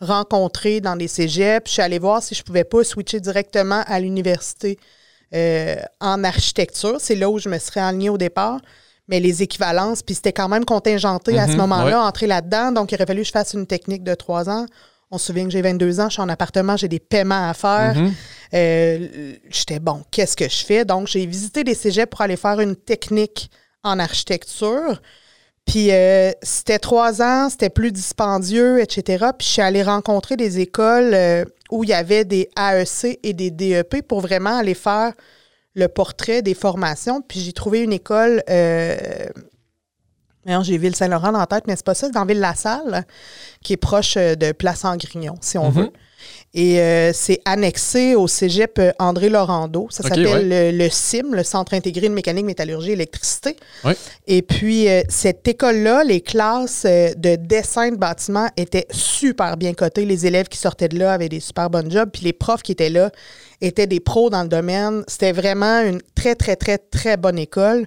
[0.00, 1.68] rencontrer dans des cégeps.
[1.68, 4.78] Je suis allée voir si je pouvais pas switcher directement à l'université
[5.34, 6.96] euh, en architecture.
[6.98, 8.60] C'est là où je me serais alignée au départ.
[9.10, 12.06] Mais les équivalences, puis c'était quand même contingenté à ce Mhm, moment-là, ouais.
[12.08, 12.70] entrer là-dedans.
[12.72, 14.64] Donc, il aurait fallu que je fasse une technique de trois ans.
[15.10, 17.52] On se souvient que j'ai 22 ans, je suis en appartement, j'ai des paiements à
[17.52, 17.96] faire.
[17.96, 18.12] Mhm.
[18.54, 20.84] Euh, J'étais bon, qu'est-ce que je fais?
[20.84, 23.50] Donc, j'ai visité des cégeps pour aller faire une technique
[23.82, 25.00] en architecture.
[25.66, 29.26] Puis, euh, c'était trois ans, c'était plus dispendieux, etc.
[29.36, 33.32] Puis, je suis allée rencontrer des écoles euh, où il y avait des AEC et
[33.32, 35.12] des DEP pour vraiment aller faire
[35.74, 37.22] le portrait des formations.
[37.22, 38.42] Puis, j'ai trouvé une école.
[38.50, 38.96] Euh,
[40.62, 43.04] j'ai Ville-Saint-Laurent dans la tête, mais c'est pas ça, c'est dans Ville-la-Salle,
[43.62, 45.72] qui est proche euh, de Place-en-Grignon, si on Mhm.
[45.74, 45.92] veut.
[46.52, 49.86] Et euh, c'est annexé au cégep euh, André Laurando.
[49.90, 53.56] Ça s'appelle le, le CIM, le Centre intégré de mécanique, métallurgie, électricité.
[53.84, 53.92] Oui.
[54.26, 59.74] Et puis, euh, cette école-là, les classes euh, de dessin de bâtiment étaient super bien
[59.74, 60.04] cotées.
[60.04, 62.10] Les élèves qui sortaient de là avaient des super bonnes jobs.
[62.12, 63.12] Puis les profs qui étaient là
[63.60, 65.04] étaient des pros dans le domaine.
[65.06, 67.86] C'était vraiment une très, très, très, très bonne école.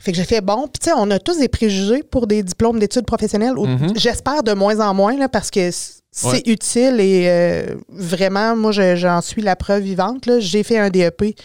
[0.00, 0.68] Fait que j'ai fait bon.
[0.68, 3.54] Puis, tu sais, on a tous des préjugés pour des diplômes d'études professionnelles.
[3.56, 3.94] Mhm.
[3.96, 5.70] J'espère de moins en moins, là, parce que
[6.18, 6.42] c'est Ouais.
[6.46, 10.24] utile et euh, vraiment, moi, je- j'en suis la preuve vivante.
[10.38, 11.36] J'ai fait un DEP.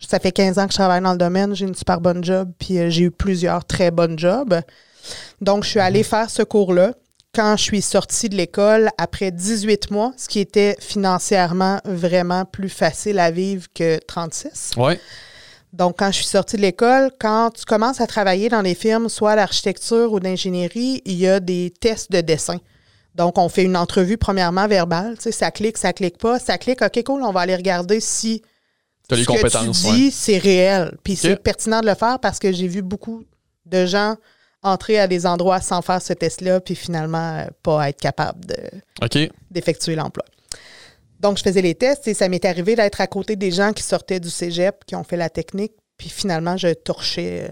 [0.00, 1.54] Ça fait 15 ans que je travaille dans le domaine.
[1.54, 2.50] J'ai une super bonne job.
[2.58, 4.60] Puis, euh, j'ai eu plusieurs très bonnes jobs.
[5.40, 6.92] Donc, je suis allée faire ce cours-là.
[7.34, 12.68] Quand je suis sortie de l'école, après 18 mois, ce qui était financièrement vraiment plus
[12.68, 14.72] facile à vivre que 36.
[14.76, 14.98] Ouais.
[15.72, 19.08] Donc, quand je suis sortie de l'école, quand tu commences à travailler dans des firmes,
[19.08, 22.56] soit d'architecture ou d'ingénierie, il y a des tests de dessin.
[23.16, 25.16] Donc, on fait une entrevue premièrement verbale.
[25.16, 26.38] Tu sais, ça clique, ça clique pas.
[26.38, 28.42] Ça clique, OK, cool, on va aller regarder si
[29.10, 29.94] les ce que tu ouais.
[29.94, 30.96] dis, c'est réel.
[31.02, 33.24] Puis c'est pertinent de le faire parce que j'ai vu beaucoup
[33.64, 34.16] de gens
[34.62, 38.56] entrer à des endroits sans faire ce test-là, puis finalement, euh, pas être capable de,
[39.50, 40.24] d'effectuer l'emploi.
[41.20, 43.82] Donc, je faisais les tests et ça m'est arrivé d'être à côté des gens qui
[43.82, 47.48] sortaient du cégep, qui ont fait la technique, puis finalement, je torchais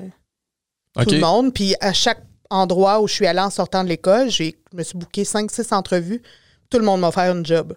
[0.98, 1.54] euh, tout le monde.
[1.54, 4.96] Puis à chaque endroit où je suis allée en sortant de l'école, je me suis
[4.98, 6.22] booké 5-6 entrevues.
[6.70, 7.74] Tout le monde m'a offert une job.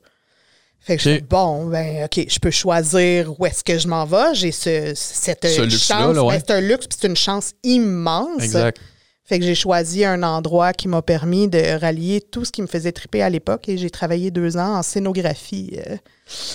[0.80, 4.34] Fait que je bon, ben, OK, je peux choisir où est-ce que je m'en vais.
[4.36, 6.16] J'ai ce, cette Ce chance.
[6.16, 6.36] là, ouais.
[6.38, 8.42] Ben, c'est un luxe, puis c'est une chance immense.
[8.44, 8.80] Exact.
[9.26, 12.68] Fait que j'ai choisi un endroit qui m'a permis de rallier tout ce qui me
[12.68, 15.78] faisait triper à l'époque et j'ai travaillé deux ans en scénographie.
[15.86, 15.98] euh.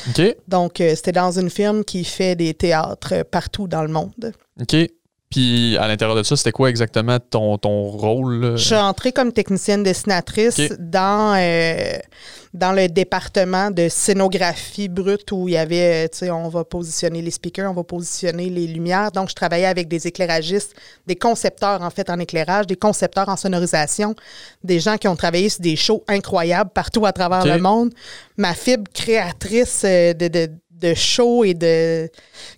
[0.09, 0.37] OK.
[0.49, 4.33] Donc, euh, c'était dans une firme qui fait des théâtres euh, partout dans le monde.
[4.59, 4.75] OK.
[5.33, 8.41] Puis à l'intérieur de ça, c'était quoi exactement ton, ton rôle?
[8.41, 8.57] là?
[8.57, 11.97] Je suis entrée comme technicienne dessinatrice dans, euh,
[12.53, 16.65] dans le département de scénographie brute où il y avait, euh, tu sais, on va
[16.65, 19.11] positionner les speakers, on va positionner les lumières.
[19.11, 20.75] Donc, je travaillais avec des éclairagistes,
[21.07, 24.15] des concepteurs en fait en éclairage, des concepteurs en sonorisation,
[24.63, 27.91] des gens qui ont travaillé sur des shows incroyables partout à travers le monde.
[28.37, 30.51] Ma fibre créatrice euh, de, de,
[30.83, 32.11] de shows et de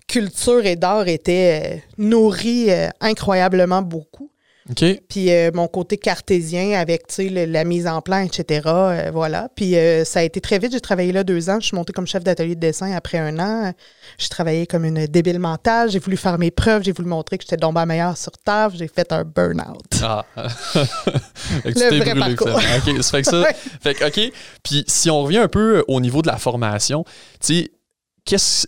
[0.07, 4.29] culture et d'art était euh, nourrie euh, incroyablement beaucoup.
[4.67, 4.83] OK.
[5.09, 8.61] Puis euh, mon côté cartésien avec le- la mise en plan, etc.
[8.65, 9.47] euh, voilà.
[9.55, 10.71] Puis euh, ça a été très vite.
[10.71, 11.59] J'ai travaillé là deux ans.
[11.61, 13.73] Je suis montée comme chef d'atelier de dessin après un an.
[14.17, 15.91] J'ai travaillé comme une débile mentale.
[15.91, 16.81] J'ai voulu faire mes preuves.
[16.81, 18.73] J'ai voulu montrer que j'étais donc meilleure sur table.
[18.75, 19.85] J'ai fait un burn-out.
[20.01, 20.25] Ah.
[21.61, 22.59] Fait que tu Le t'es vrai brûlé, parcours.
[22.87, 23.03] OK.
[23.03, 23.43] Ça fait que ça.
[23.81, 24.33] Fait que, OK.
[24.63, 27.03] Puis si on revient un peu au niveau de la formation,
[27.39, 27.71] tu sais,
[28.25, 28.67] qu'est-ce.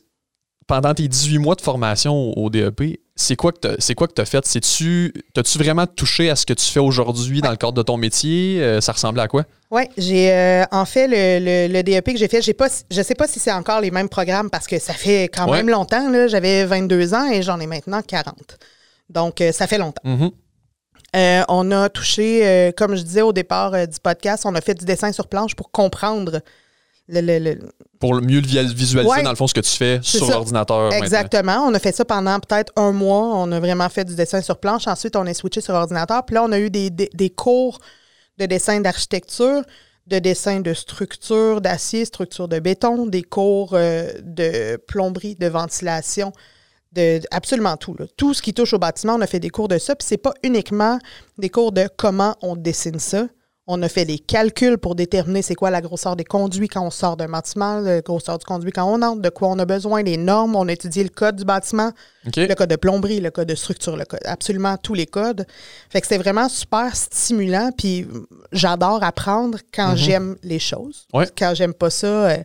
[0.67, 4.21] Pendant tes 18 mois de formation au DEP, c'est quoi que c'est quoi que tu
[4.21, 4.45] as fait?
[4.45, 7.95] C'est-tu, t'as-tu vraiment touché à ce que tu fais aujourd'hui dans le cadre de ton
[7.95, 8.61] métier?
[8.61, 9.45] Euh, ça ressemblait à quoi?
[9.71, 13.01] Oui, j'ai euh, en fait le, le- le DEP que j'ai fait, j'ai pas, je
[13.01, 15.55] sais pas si c'est encore les mêmes programmes parce que ça fait quand Ouais.
[15.59, 16.09] même longtemps.
[16.09, 16.27] là.
[16.27, 18.57] J'avais 22 ans et j'en ai maintenant 40.
[19.09, 20.01] Donc, euh, ça fait longtemps.
[20.03, 20.31] Mhm.
[21.15, 24.83] Euh, on a touché, comme je disais au départ du podcast, on a fait du
[24.83, 26.41] dessin sur planche pour comprendre
[27.99, 30.91] pour mieux visualiser, dans le fond, ce que tu fais sur l'ordinateur.
[30.93, 31.65] Exactement.
[31.67, 33.33] On a fait ça pendant peut-être un mois.
[33.35, 34.87] On a vraiment fait du dessin sur planche.
[34.87, 36.25] Ensuite, on est switché sur ordinateur.
[36.25, 37.79] Puis là, on a eu des, des cours
[38.37, 39.63] de dessin d'architecture
[40.07, 46.31] de dessin de structure d'acier, structure de béton, des cours euh, de plomberie, de ventilation,
[46.93, 47.95] de absolument tout.
[48.15, 49.95] Tout ce qui touche au bâtiment, on a fait des cours de ça.
[49.95, 50.97] Puis c'est pas uniquement
[51.37, 53.27] des cours de comment on dessine ça,
[53.67, 56.89] on a fait des calculs pour déterminer c'est quoi la grosseur des conduits quand on
[56.89, 60.03] sort d'un bâtiment, la grosseur du conduit quand on entre, de quoi on a besoin,
[60.03, 60.55] les normes.
[60.55, 61.91] On a étudié le code du bâtiment,
[62.23, 65.45] le code de plomberie, le code de structure, le code, absolument tous les codes.
[65.89, 67.71] Fait que c'est vraiment super stimulant.
[67.77, 68.07] Puis
[68.51, 69.97] j'adore apprendre quand mhm.
[69.97, 71.07] j'aime les choses.
[71.37, 72.37] Quand j'aime pas ça, euh,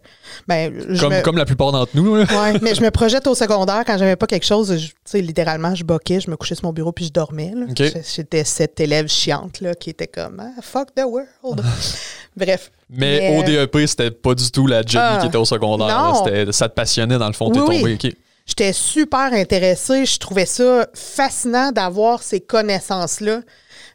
[0.46, 2.16] ben, comme, comme la plupart d'entre nous.
[2.16, 2.24] Oui,
[2.62, 4.74] mais je me projette au secondaire quand j'aimais pas quelque chose.
[4.76, 7.52] Tu sais, littéralement, je boquais, je me couchais sur mon bureau puis je dormais.
[7.76, 11.62] J'étais cette élève chiante là, qui était comme ah, fuck the world.
[12.36, 12.70] Bref.
[12.88, 16.22] Mais, au DEP, c'était pas du tout la Jenny qui ah, était au secondaire.
[16.50, 17.98] Ça te passionnait dans le fond, t'es tombé.
[18.46, 20.04] J'étais super intéressée.
[20.04, 23.42] Je trouvais ça fascinant d'avoir ces connaissances-là.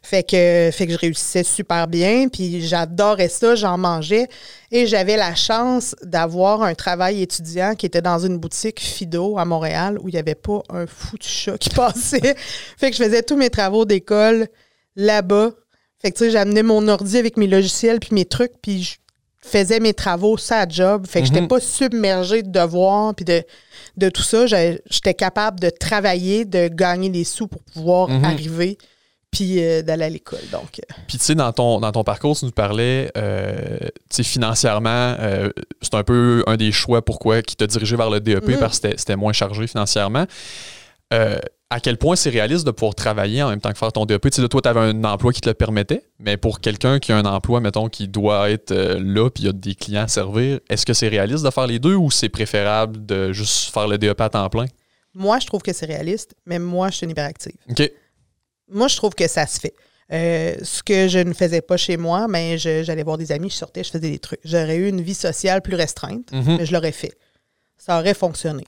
[0.02, 4.28] Fait que, fait que je réussissais super bien, puis j'adorais ça, j'en mangeais.
[4.70, 9.44] Et j'avais la chance d'avoir un travail étudiant qui était dans une boutique Fido à
[9.44, 12.34] Montréal où il n'y avait pas un foutu chat qui passait.
[12.76, 14.48] fait que je faisais tous mes travaux d'école
[14.96, 15.50] là-bas.
[16.00, 18.98] Fait que tu sais, j'amenais mon ordi avec mes logiciels puis mes trucs, puis
[19.48, 21.06] faisais mes travaux, ça job.
[21.06, 21.48] Fait que j'étais mhm.
[21.48, 23.42] pas submergée de devoirs puis de,
[23.96, 24.46] de tout ça.
[24.46, 28.24] J'étais capable de travailler, de gagner des sous pour pouvoir mhm.
[28.24, 28.78] arriver
[29.30, 30.40] puis euh, d'aller à l'école.
[30.50, 30.94] Donc, euh.
[31.06, 35.16] Puis tu sais, dans ton, dans ton parcours, tu nous parlais, euh, tu sais, financièrement,
[35.82, 38.58] c'est un peu un des choix pourquoi qui t'a dirigé vers le DEP mm.
[38.58, 40.26] parce que c'était moins chargé financièrement.
[41.70, 44.30] À quel point c'est réaliste de pouvoir travailler en même temps que faire ton DEP?
[44.30, 47.12] Tu sais, toi, tu avais un emploi qui te le permettait, mais pour quelqu'un qui
[47.12, 50.08] a un emploi, mettons, qui doit être là, puis il y a des clients à
[50.08, 53.86] servir, est-ce que c'est réaliste de faire les deux ou c'est préférable de juste faire
[53.86, 54.66] le DEP à temps plein?
[55.14, 57.54] Moi, je trouve que c'est réaliste, mais moi, je suis une hyperactive.
[57.70, 57.90] OK
[58.70, 59.74] moi, je trouve que ça se fait.
[60.10, 63.56] Euh, ce que je ne faisais pas chez moi, mais j'allais voir des amis, je
[63.56, 64.40] sortais, je faisais des trucs.
[64.44, 66.56] J'aurais eu une vie sociale plus restreinte, mhm.
[66.58, 67.12] mais je l'aurais fait.
[67.76, 68.64] Ça aurait fonctionné.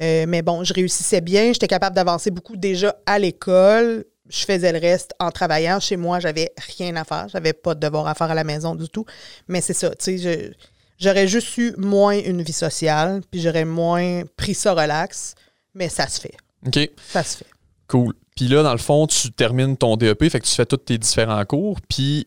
[0.00, 4.04] Euh, mais bon, je réussissais bien, j'étais capable d'avancer beaucoup déjà à l'école.
[4.28, 5.80] Je faisais le reste en travaillant.
[5.80, 7.28] Chez moi, j'avais rien à faire.
[7.28, 9.06] J'avais pas de devoir à faire à la maison du tout.
[9.48, 10.52] Mais c'est ça, tu sais,
[10.98, 15.34] j'aurais juste eu moins une vie sociale, puis j'aurais moins pris ça relax,
[15.74, 16.34] mais ça se fait.
[16.66, 16.90] OK.
[17.10, 17.46] Ça se fait.
[17.86, 18.14] Cool.
[18.36, 20.98] Puis là, dans le fond, tu termines ton DEP, fait que tu fais tous tes
[20.98, 21.80] différents cours.
[21.88, 22.26] Puis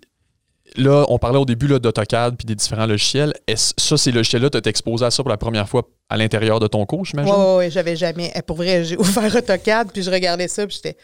[0.76, 3.34] là, on parlait au début d'AutoCAD puis des différents logiciels.
[3.48, 6.60] Est-ce ça, ces logiciels-là, tu t'es exposé à ça pour la première fois à l'intérieur
[6.60, 7.34] de ton cours, j'imagine?
[7.34, 8.32] Oui, oui, j'avais jamais.
[8.36, 10.98] Eh, pour vrai, j'ai ouvert AutoCAD, puis je regardais ça, puis j'étais.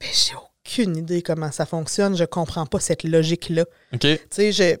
[0.00, 2.16] Mais j'ai aucune idée comment ça fonctionne.
[2.16, 3.64] Je comprends pas cette logique-là.
[3.92, 4.00] OK.
[4.00, 4.76] Tu sais, je,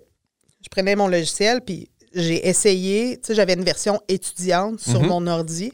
[0.62, 3.16] je prenais mon logiciel, puis j'ai essayé.
[3.18, 5.08] Tu sais, j'avais une version étudiante sur mhm.
[5.08, 5.72] mon ordi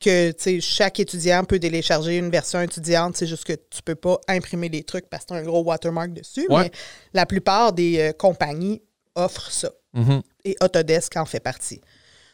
[0.00, 3.16] que chaque étudiant peut télécharger une version étudiante.
[3.16, 5.62] C'est juste que tu peux pas imprimer les trucs parce que tu as un gros
[5.62, 6.46] watermark dessus.
[6.50, 6.70] Mais
[7.12, 8.82] la plupart des euh, compagnies
[9.14, 9.70] offrent ça.
[9.94, 10.22] Mm-hmm.
[10.44, 11.80] Et Autodesk en fait partie.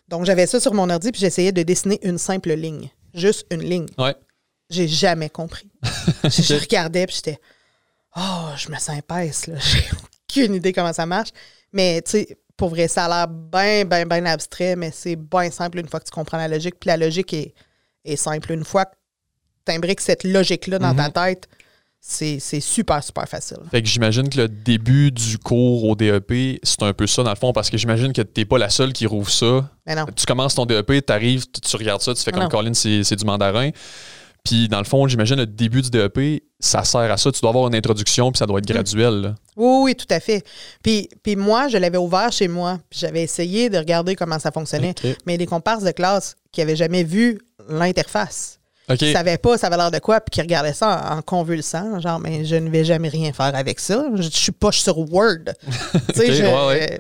[0.09, 2.91] Donc, j'avais ça sur mon ordi, puis j'essayais de dessiner une simple ligne.
[3.15, 3.87] Juste une ligne.
[3.97, 4.15] Ouais.
[4.69, 5.71] J'ai jamais compris.
[6.25, 7.39] je regardais, puis j'étais
[8.17, 9.59] Oh, je me sens épaisse, là.
[9.59, 9.85] J'ai
[10.45, 11.31] aucune idée comment ça marche.
[11.73, 15.51] Mais, tu sais, pour vrai, ça a l'air bien, bien, bien abstrait, mais c'est bien
[15.51, 16.77] simple une fois que tu comprends la logique.
[16.79, 17.55] Puis la logique est,
[18.05, 18.53] est simple.
[18.53, 18.95] Une fois que
[19.67, 21.13] tu imbriques cette logique-là dans ta mhm.
[21.13, 21.49] tête,
[21.99, 23.59] c'est super, super facile.
[23.69, 27.31] Fait que j'imagine que le début du cours au DEP, c'est un peu ça dans
[27.31, 29.69] le fond, parce que j'imagine que tu n'es pas la seule qui rouvre ça.
[29.85, 30.07] Mais non.
[30.15, 33.25] Tu commences ton DEP, tu arrives, tu regardes ça, tu fais comme Colin, c'est du
[33.25, 33.71] mandarin.
[34.45, 37.31] Puis, dans le fond, j'imagine le début du DEP, ça sert à ça.
[37.31, 38.73] Tu dois avoir une introduction, puis ça doit être mm.
[38.73, 39.35] graduel.
[39.57, 40.45] Oui, oui, tout à fait.
[40.83, 42.81] Puis, puis moi, je l'avais ouvert chez moi.
[42.91, 44.95] Puis j'avais essayé de regarder comment ça fonctionnait.
[45.27, 48.59] Mais des comparses de classe qui n'avaient jamais vu l'interface.
[48.99, 52.01] Qui ne savaient pas ça avait l'air de quoi, puis qui regardaient ça en, convulsant.
[52.01, 54.05] Genre, mais je ne vais jamais rien faire avec ça.
[54.17, 55.55] Je, suis pas sur Word.
[56.15, 56.99] sais, je,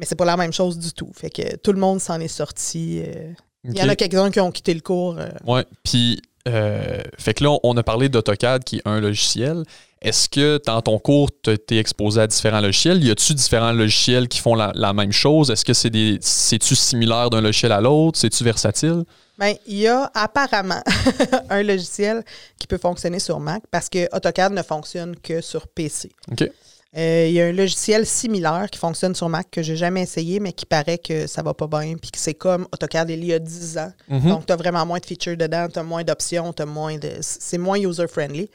[0.00, 1.10] mais c'est pas la même chose du tout.
[1.14, 3.02] Fait que tout le monde s'en est sorti.
[3.06, 3.32] Euh.
[3.64, 5.18] Il y en a quelques-uns qui ont quitté le cours.
[5.18, 5.28] Euh.
[5.46, 9.64] Oui, puis euh, fait que là, on a parlé d'AutoCAD qui est un logiciel.
[10.00, 13.04] Est-ce que dans ton cours, tu été exposé à différents logiciels?
[13.04, 15.50] Y a-tu différents logiciels qui font la, même chose?
[15.50, 18.18] Est-ce que c'est des c'est-tu similaire d'un logiciel à l'autre?
[18.18, 19.04] C'est-tu versatile?
[19.38, 20.82] Bien, il y a apparemment
[21.50, 22.24] un logiciel
[22.58, 26.10] qui peut fonctionner sur Mac parce que AutoCAD ne fonctionne que sur PC.
[26.32, 26.50] OK.
[26.96, 30.40] Euh, il y a un logiciel similaire qui fonctionne sur Mac que j'ai jamais essayé,
[30.40, 33.32] mais qui paraît que ça va pas bien, puis que c'est comme AutoCAD il y
[33.32, 33.92] a 10 ans.
[34.08, 34.28] Mhm.
[34.28, 37.10] Donc, tu as vraiment moins de features dedans, tu as moins d'options, moins de.
[37.20, 38.50] C'est moins user-friendly.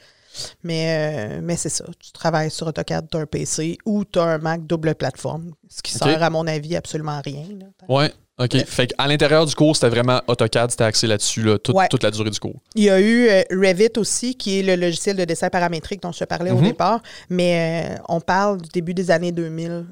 [0.62, 1.84] Mais, mais c'est ça.
[1.98, 5.52] Tu travailles sur AutoCAD, tu as un PC ou tu as un Mac double plateforme,
[5.68, 7.44] ce qui sert, à mon avis, absolument à rien.
[7.88, 8.06] Oui.
[8.38, 8.54] OK.
[8.66, 12.28] Fait à l'intérieur du cours, c'était vraiment AutoCAD, c'était axé là-dessus là, toute la durée
[12.28, 12.60] du cours.
[12.74, 16.12] Il y a eu euh, Revit aussi, qui est le logiciel de dessin paramétrique dont
[16.12, 16.64] je te parlais au mhm.
[16.64, 19.86] départ, mais euh, on parle du début des années 2000.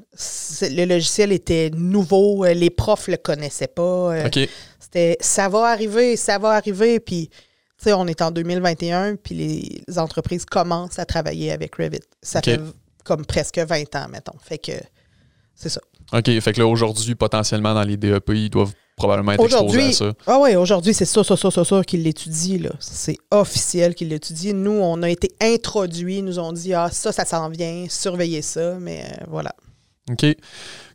[0.61, 4.25] Le logiciel était nouveau, euh, les profs le connaissaient pas.
[4.27, 4.39] OK.
[4.79, 7.31] C'était ça va arriver, ça va arriver, puis
[7.85, 11.99] sais, on est en 2021, puis les entreprises commencent à travailler avec Revit.
[12.21, 12.59] Ça fait
[13.03, 14.37] comme presque 20 ans, mettons.
[14.41, 14.73] Fait que
[15.55, 15.81] c'est ça.
[16.13, 16.39] OK.
[16.39, 20.13] Fait que là, aujourd'hui, potentiellement, dans les DEP, ils doivent probablement être exposés à ça.
[20.27, 22.71] Ah oui, aujourd'hui, c'est ça, ça, ça, ça, ça qu'ils l'étudient.
[22.79, 24.53] C'est officiel qu'ils l'étudient.
[24.53, 28.77] Nous, on a été introduits, nous ont dit, ah, ça, ça s'en vient, surveillez ça,
[28.79, 29.53] mais euh, voilà.
[30.11, 30.25] OK.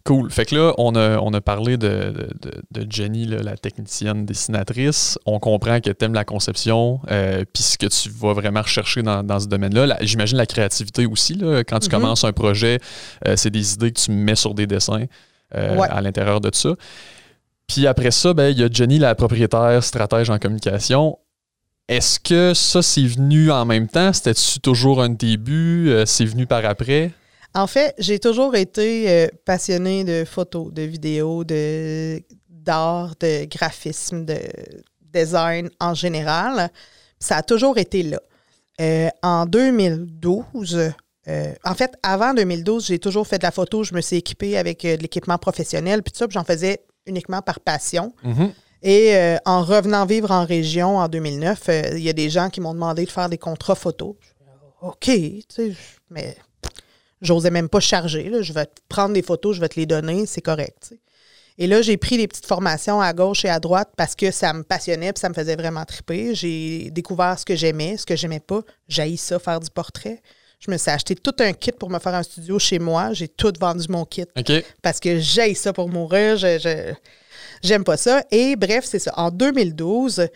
[0.04, 0.30] Cool.
[0.30, 2.12] Fait que là, on a, on a parlé de,
[2.88, 5.18] Jenny, la technicienne dessinatrice.
[5.26, 9.02] On comprend que tu aimes la conception, euh, puis ce que tu vas vraiment rechercher
[9.02, 9.98] dans, ce domaine-là.
[10.00, 11.34] J'imagine la créativité aussi.
[11.34, 11.90] Là, quand tu mm-hmm.
[11.90, 12.78] commences un projet,
[13.28, 15.04] euh, c'est des idées que tu mets sur des dessins
[15.54, 16.74] euh, à l'intérieur de tout ça.
[17.66, 21.18] Puis après ça, ben, il y a Jenny, la propriétaire stratège en communication.
[21.88, 24.12] Est-ce que ça, c'est venu en même temps?
[24.12, 25.92] C'était-tu toujours un début?
[26.06, 27.12] c'est venu par après?
[27.54, 34.24] En fait, j'ai toujours été euh, passionnée de photos, de vidéos, de d'art, de graphisme,
[34.24, 34.38] de
[35.02, 36.70] design en général.
[37.18, 38.20] Ça a toujours été là.
[38.80, 40.92] Euh, en 2012,
[41.28, 43.82] euh, en fait, avant 2012, j'ai toujours fait de la photo.
[43.82, 47.60] Je me suis équipée avec de l'équipement professionnel, puis tout ça, j'en faisais uniquement par
[47.60, 48.12] passion.
[48.24, 48.50] Mm-hmm.
[48.82, 52.72] Et en revenant vivre en région en 2009, il y a des gens qui m'ont
[52.72, 54.14] demandé de faire des contrats photos.
[54.80, 55.72] OK, tu sais,
[56.08, 56.36] mais
[57.22, 58.32] J'osais même pas charger.
[58.40, 60.94] Je vais te prendre des photos, je vais te les donner, c'est correct.
[61.58, 64.52] Et là, j'ai pris des petites formations à gauche et à droite parce que ça
[64.54, 66.34] me passionnait et ça me faisait vraiment triper.
[66.34, 68.62] J'ai découvert ce que j'aimais, ce que j'aimais pas.
[68.88, 70.22] J'ai ça, faire du portrait.
[70.58, 73.12] Je me suis acheté tout un kit pour me faire un studio chez moi.
[73.12, 74.24] J'ai tout vendu mon kit.
[74.82, 76.38] Parce que j'ai ça pour mourir.
[76.38, 76.94] Je,
[77.62, 78.22] j'aime pas ça.
[78.30, 79.12] Et bref, c'est ça.
[79.16, 80.28] En 2012,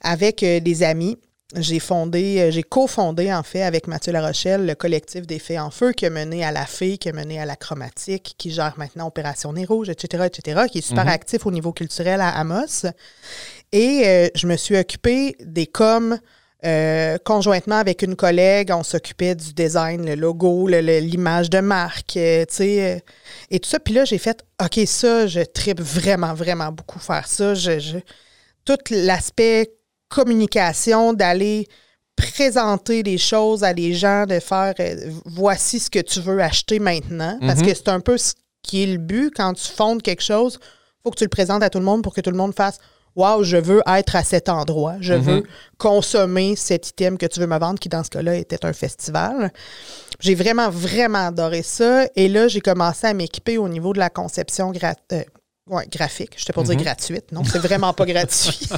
[0.00, 1.16] avec euh, des amis,
[1.56, 5.70] j'ai fondé, euh, j'ai cofondé en fait avec Mathieu Larochelle le collectif des Fées en
[5.70, 8.74] Feu qui a mené à la Fée, qui a mené à la Chromatique, qui gère
[8.76, 11.10] maintenant Opération Nez Rouge, etc., etc., qui est super mhm.
[11.10, 12.84] actif au niveau culturel à Amos.
[13.72, 16.18] Et euh, je me suis occupée des coms
[16.66, 18.70] euh, conjointement avec une collègue.
[18.70, 23.02] On s'occupait du design, le logo, l'image de marque, tu sais,
[23.50, 23.80] et tout ça.
[23.80, 27.54] Puis là, j'ai fait, OK, ça, je tripe vraiment, vraiment beaucoup faire ça.
[27.54, 28.00] je
[28.66, 29.77] tout l'aspect
[30.08, 31.68] communication, d'aller
[32.16, 36.78] présenter des choses à des gens, de faire euh, voici ce que tu veux acheter
[36.78, 37.38] maintenant.
[37.40, 37.66] Parce mhm.
[37.66, 39.32] que c'est un peu ce qui est le but.
[39.34, 42.02] Quand tu fondes quelque chose, il faut que tu le présentes à tout le monde
[42.02, 42.78] pour que tout le monde fasse
[43.18, 45.20] Waouh, je veux être à cet endroit, je mhm.
[45.22, 45.42] veux
[45.76, 49.52] consommer cet item que tu veux me vendre, qui dans ce cas-là était un festival.
[50.20, 52.06] J'ai vraiment, vraiment adoré ça.
[52.14, 54.72] Et là, j'ai commencé à m'équiper au niveau de la conception
[55.12, 55.22] euh,
[55.90, 56.34] graphique.
[56.36, 56.82] Je ne pas dire mhm.
[56.82, 57.32] gratuite.
[57.32, 58.68] Non, c'est vraiment pas gratuit.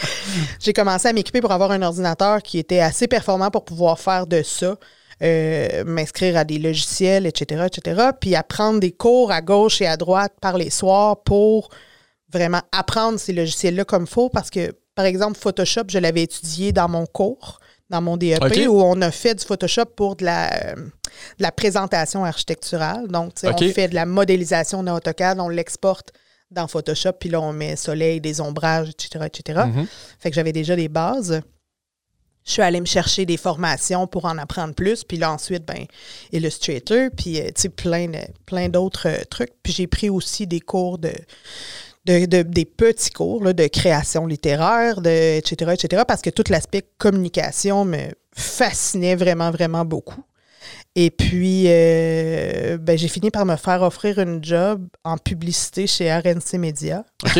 [0.60, 4.26] j'ai commencé à m'équiper pour avoir un ordinateur qui était assez performant pour pouvoir faire
[4.26, 4.76] de ça.
[5.22, 9.98] Euh, m'inscrire à des logiciels, etc., etc., puis apprendre des cours à gauche et à
[9.98, 11.68] droite par les soirs pour
[12.32, 16.72] vraiment apprendre ces logiciels-là comme il faut, parce que, par exemple, Photoshop, je l'avais étudié
[16.72, 17.60] dans mon cours,
[17.90, 20.74] dans mon DEP, où on a fait du Photoshop pour de la,
[21.38, 23.08] la présentation architecturale.
[23.08, 26.12] Donc, on fait de la modélisation dans AutoCAD, on l'exporte
[26.50, 29.60] dans Photoshop, puis là, on met soleil, des ombrages, etc., etc.
[29.66, 29.86] Mm-hmm.
[30.18, 31.40] Fait que j'avais déjà des bases.
[32.44, 35.86] Je suis allée me chercher des formations pour en apprendre plus, puis là, ensuite, ben,
[36.32, 38.10] Illustrator, puis, euh, tu sais, plein,
[38.46, 39.52] plein d'autres euh, trucs.
[39.62, 41.12] Puis j'ai pris aussi des cours de,
[42.06, 46.82] de, des petits cours là, de création littéraire, de, etc., etc., parce que tout l'aspect
[46.98, 50.24] communication me fascinait vraiment, vraiment beaucoup.
[50.96, 56.12] Et puis, euh, ben, j'ai fini par me faire offrir une job en publicité chez
[56.12, 57.04] RNC Media.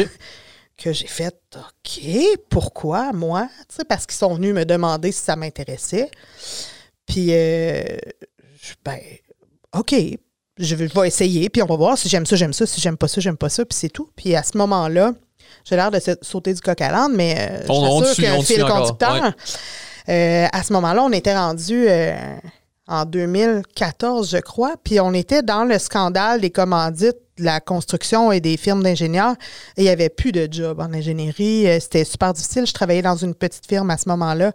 [0.76, 2.02] que j'ai fait, OK,
[2.48, 3.48] pourquoi moi?
[3.86, 6.10] parce qu'ils sont venus me demander si ça m'intéressait.
[7.06, 7.82] Puis, euh,
[8.82, 8.98] ben,
[9.76, 9.94] OK,
[10.56, 13.08] je vais essayer, puis on va voir si j'aime ça, j'aime ça, si j'aime pas
[13.08, 14.08] ça, j'aime pas ça, puis c'est tout.
[14.16, 15.12] Puis à ce moment-là,
[15.64, 18.64] j'ai l'air de sauter du coq à l'âne, mais euh, je suis sûr qu'un fil
[18.64, 19.34] conducteur.
[20.06, 21.88] à ce moment-là, on était rendu
[22.90, 24.74] en 2014, je crois.
[24.82, 29.36] Puis on était dans le scandale des commandites de la construction et des firmes d'ingénieurs.
[29.76, 31.68] Et il n'y avait plus de job en ingénierie.
[31.68, 32.66] Euh, c'était super difficile.
[32.66, 34.52] Je travaillais dans une petite firme à ce moment-là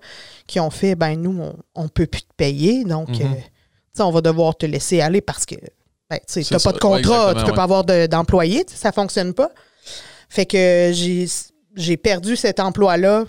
[0.47, 1.41] qui ont fait, ben nous,
[1.73, 2.83] on ne peut plus te payer.
[2.83, 3.21] Donc, mhm.
[3.21, 5.55] euh, on va devoir te laisser aller parce que
[6.09, 8.65] ben, tu n'as pas de contrat, tu ne peux pas avoir d'employé.
[8.67, 9.49] ça ne fonctionne pas.
[10.27, 13.23] Fait que j'ai perdu cet emploi-là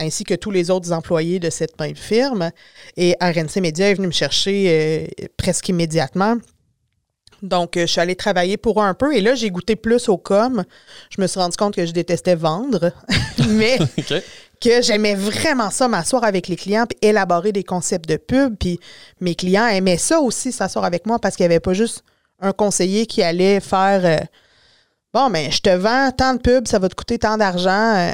[0.00, 2.50] ainsi que tous les autres employés de cette même firme.
[2.96, 6.36] Et RNC Media est venu me chercher euh, presque immédiatement.
[7.42, 10.16] Donc, je suis allée travailler pour eux un peu et là, j'ai goûté plus au
[10.16, 10.64] com.
[11.10, 12.92] Je me suis rendu compte que je détestais vendre,
[13.48, 13.78] mais
[14.60, 18.56] que j'aimais vraiment ça, m'asseoir avec les clients puis élaborer des concepts de pub.
[18.58, 18.78] Puis
[19.20, 22.04] mes clients aimaient ça aussi, s'asseoir avec moi parce qu'il n'y avait pas juste
[22.40, 24.24] un conseiller qui allait faire euh,
[25.12, 27.96] Bon, mais je te vends tant de pubs, ça va te coûter tant d'argent.
[27.96, 28.12] Euh,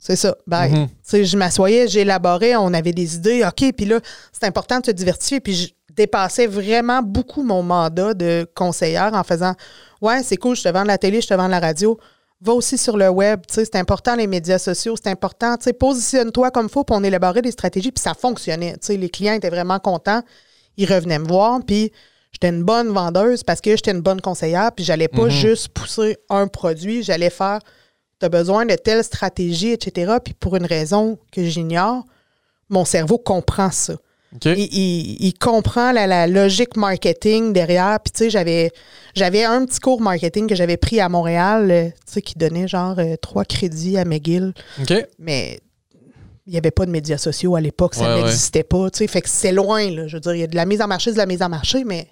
[0.00, 0.34] c'est ça.
[0.46, 0.72] Bye.
[0.72, 1.24] Mhm.
[1.24, 3.44] Je m'assoyais, j'élaborais, on avait des idées.
[3.44, 4.00] OK, puis là,
[4.32, 5.40] c'est important de se diversifier.
[5.40, 9.54] Puis je dépassais vraiment beaucoup mon mandat de conseillère en faisant
[10.00, 11.98] Ouais, c'est cool, je te vends de la télé, je te vends de la radio.
[12.40, 13.42] Va aussi sur le web.
[13.48, 15.56] C'est important, les médias sociaux, c'est important.
[15.78, 17.92] Positionne-toi comme il faut, pour on élaborer des stratégies.
[17.92, 18.76] Puis ça fonctionnait.
[18.88, 20.22] les clients étaient vraiment contents.
[20.78, 21.60] Ils revenaient me voir.
[21.66, 21.92] Puis
[22.32, 24.72] j'étais une bonne vendeuse parce que j'étais une bonne conseillère.
[24.72, 25.30] Puis j'allais pas mhm.
[25.30, 27.58] juste pousser un produit, j'allais faire
[28.20, 30.14] tu as besoin de telle stratégie, etc.
[30.22, 32.04] Puis pour une raison que j'ignore,
[32.68, 33.94] mon cerveau comprend ça.
[34.44, 37.98] Il, comprend la, logique marketing derrière.
[38.00, 38.70] Puis, tu sais, j'avais,
[39.14, 42.68] j'avais un petit cours marketing que j'avais pris à Montréal, euh, tu sais, qui donnait
[42.68, 44.54] genre euh, trois crédits à McGill.
[45.18, 45.58] Mais
[46.46, 49.06] il n'y avait pas de médias sociaux à l'époque, ça n'existait pas, tu sais.
[49.08, 50.06] Fait que c'est loin, là.
[50.06, 51.48] Je veux dire, il y a de la mise en marché, de la mise en
[51.48, 52.08] marché, mais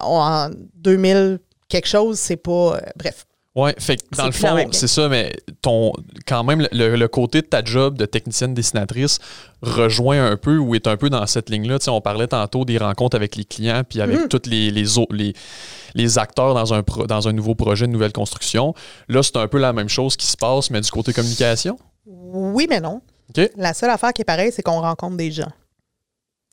[0.00, 1.38] en 2000
[1.68, 2.76] quelque chose, c'est pas...
[2.76, 3.26] Euh, bref.
[3.56, 5.92] Oui, fait que dans le fond, c'est ça, mais ton
[6.24, 9.18] quand même le, côté de ta job de technicienne dessinatrice
[9.60, 11.80] rejoint un peu ou est un peu dans cette ligne-là.
[11.80, 14.28] Tu sais, on parlait tantôt des rencontres avec les clients puis avec mm.
[14.28, 15.34] tous les, les, les,
[15.94, 18.72] les, acteurs dans un, dans un nouveau projet, une nouvelle construction.
[19.08, 21.76] Là, c'est un peu la même chose qui se passe, mais du côté communication?
[22.06, 23.02] Oui, mais non.
[23.56, 25.50] La seule affaire qui est pareille, c'est qu'on rencontre des gens.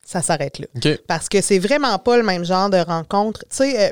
[0.04, 0.68] Ça s'arrête là.
[1.08, 3.42] Parce que c'est vraiment pas le même genre de rencontre.
[3.50, 3.92] Tu sais, euh,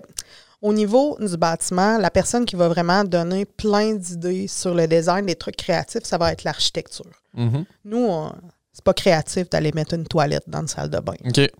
[0.66, 5.28] au niveau du bâtiment, la personne qui va vraiment donner plein d'idées sur le design
[5.28, 7.05] des trucs créatifs, ça va être l'architecture.
[7.38, 7.66] Mm-hmm.
[7.86, 8.09] Nous,
[8.74, 11.13] c'est pas créatif d'aller mettre une toilette dans une salle de bain.
[11.36, 11.51] C'est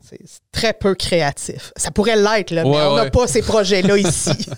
[0.51, 1.72] très peu créatif.
[1.78, 4.49] Ça pourrait l'être, là, mais on n'a pas ces projets-là ici.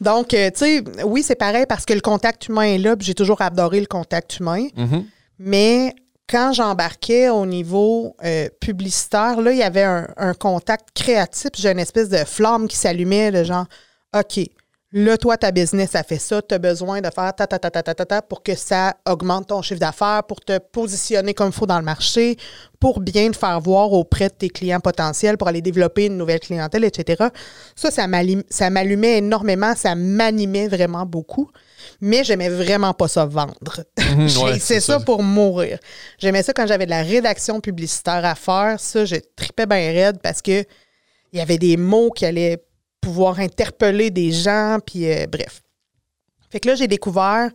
[0.00, 3.14] Donc, euh, tu sais, oui, c'est pareil parce que le contact humain est là, j'ai
[3.14, 4.68] toujours adoré le contact humain.
[4.76, 5.04] Mm-hmm.
[5.40, 5.96] Mais
[6.28, 11.50] quand j'embarquais au niveau euh, publicitaire, là, il y avait un, contact créatif.
[11.56, 13.64] J'ai une espèce de flamme qui s'allumait, de genre,
[14.14, 14.40] OK,
[14.92, 16.42] là, toi, ta business, ça fait ça.
[16.42, 19.48] Tu as besoin de faire ta, ta, ta, ta, ta, ta, pour que ça augmente
[19.48, 22.36] ton chiffre d'affaires, pour te positionner comme il faut dans le marché,
[22.78, 26.40] pour bien te faire voir auprès de tes clients potentiels, pour aller développer une nouvelle
[26.40, 27.28] clientèle, etc.
[27.74, 28.06] Ça, ça
[28.70, 31.50] m'allumait énormément, ça m'animait vraiment beaucoup
[32.00, 33.84] mais j'aimais vraiment pas ça vendre.
[33.98, 34.28] Mhm,
[34.60, 35.78] c'est ça, pour mourir.
[36.18, 38.78] J'aimais ça quand j'avais de la rédaction publicitaire à faire.
[38.78, 40.64] Ça, je tripais bien raide parce que
[41.32, 42.62] il y avait des mots qui allaient
[43.00, 45.62] pouvoir interpeller des gens, puis euh, bref.
[46.50, 47.50] Fait que là, j'ai découvert,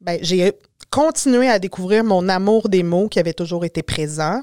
[0.00, 0.52] ben, j'ai
[0.90, 4.42] continué à découvrir mon amour des mots qui avait toujours été présent.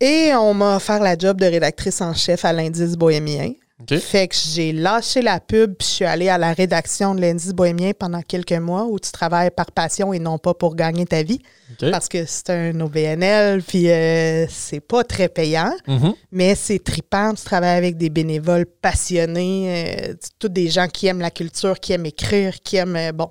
[0.00, 3.52] Et on m'a offert la job de rédactrice en chef à l'Indice bohémien.
[4.00, 7.52] Fait que j'ai lâché la pub puis je suis allée à la rédaction de l'Indice
[7.52, 11.24] bohémien pendant quelques mois où tu travailles par passion et non pas pour gagner ta
[11.24, 11.40] vie.
[11.80, 16.14] Parce que c'est un OBNL puis euh, c'est pas très payant, mm-hmm.
[16.30, 17.34] mais c'est tripant.
[17.34, 21.92] Tu travailles avec des bénévoles passionnés, euh, tous des gens qui aiment la culture, qui
[21.92, 22.96] aiment écrire, qui aiment.
[22.96, 23.28] Euh, bon.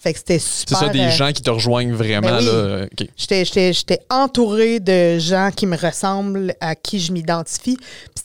[0.00, 0.78] Fait que c'était super.
[0.78, 2.38] C'est ça, des euh, gens qui te rejoignent vraiment.
[2.40, 7.76] Ben J'étais entouré de gens qui me ressemblent, à qui je m'identifie.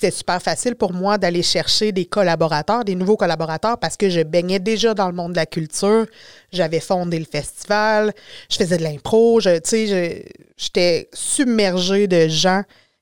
[0.05, 4.21] C'était super facile pour moi d'aller chercher des collaborateurs, des nouveaux collaborateurs, parce que je
[4.21, 6.05] baignais déjà dans le monde de la culture.
[6.51, 8.13] J'avais fondé le festival,
[8.47, 9.39] je faisais de l'impro.
[9.39, 12.61] J'étais submergé de gens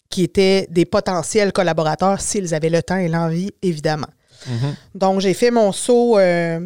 [0.10, 4.08] qui étaient des potentiels collaborateurs s'ils avaient le temps et l'envie, évidemment.
[4.47, 4.74] Mm-hmm.
[4.95, 6.66] Donc, j'ai fait mon saut euh,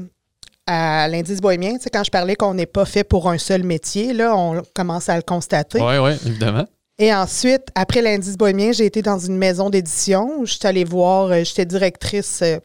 [0.67, 4.35] à l'indice bohémien, quand je parlais qu'on n'est pas fait pour un seul métier, là,
[4.35, 5.81] on commence à le constater.
[5.81, 6.67] Oui, oui, évidemment.
[6.99, 10.43] Et ensuite, après l'indice bohémien, j'ai été dans une maison d'édition.
[10.45, 12.57] Je suis allée voir, euh, j'étais directrice euh,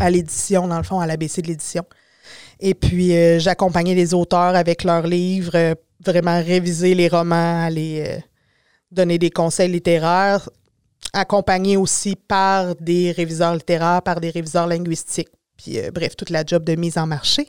[0.00, 1.84] à l'édition, dans le fond, à l'ABC de l'édition.
[2.60, 8.20] Et puis, euh, j'accompagnais les auteurs avec leurs livres, vraiment réviser les romans, aller
[8.90, 10.48] donner des conseils littéraires,
[11.12, 16.64] accompagné aussi par des réviseurs littéraires, par des réviseurs linguistiques puis bref, toute la job
[16.64, 17.48] de mise en marché.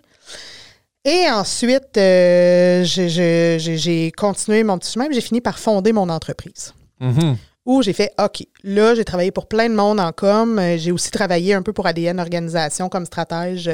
[1.08, 6.74] Et ensuite, euh, j'ai continué mon petit chemin, j'ai fini par fonder mon entreprise.
[7.00, 7.36] Mm-hmm.
[7.66, 10.60] Où j'ai fait, OK, là, j'ai travaillé pour plein de monde en com.
[10.60, 13.72] Euh, j'ai aussi travaillé un peu pour ADN Organisation comme stratège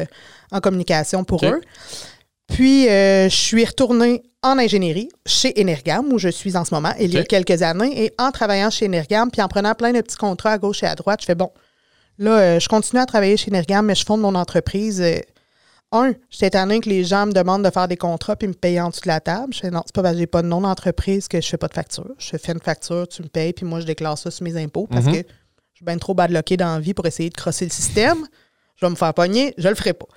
[0.51, 1.61] en communication pour eux.
[2.47, 7.11] Puis, je suis retournée en ingénierie chez Energam, où je suis en ce moment, il
[7.11, 8.05] y a quelques années.
[8.05, 10.87] Et en travaillant chez Energam, puis en prenant plein de petits contrats à gauche et
[10.87, 11.49] à droite, je fais, bon,
[12.19, 15.01] Là, euh, je continue à travailler chez Nergam, mais je fonde mon entreprise.
[15.01, 15.19] Euh,
[15.93, 18.81] un, j'étais étonnée que les gens me demandent de faire des contrats puis me payer
[18.81, 19.53] en dessous de la table.
[19.53, 21.57] Je fais non, c'est pas parce que j'ai pas de nom d'entreprise que je fais
[21.57, 22.09] pas de facture.
[22.17, 24.87] Je fais une facture, tu me payes, puis moi, je déclare ça sur mes impôts
[24.87, 25.11] parce Mhm.
[25.13, 28.25] que je suis bien trop badlocké dans la vie pour essayer de crosser le système.
[28.75, 30.07] Je vais me faire pogner, je le ferai pas.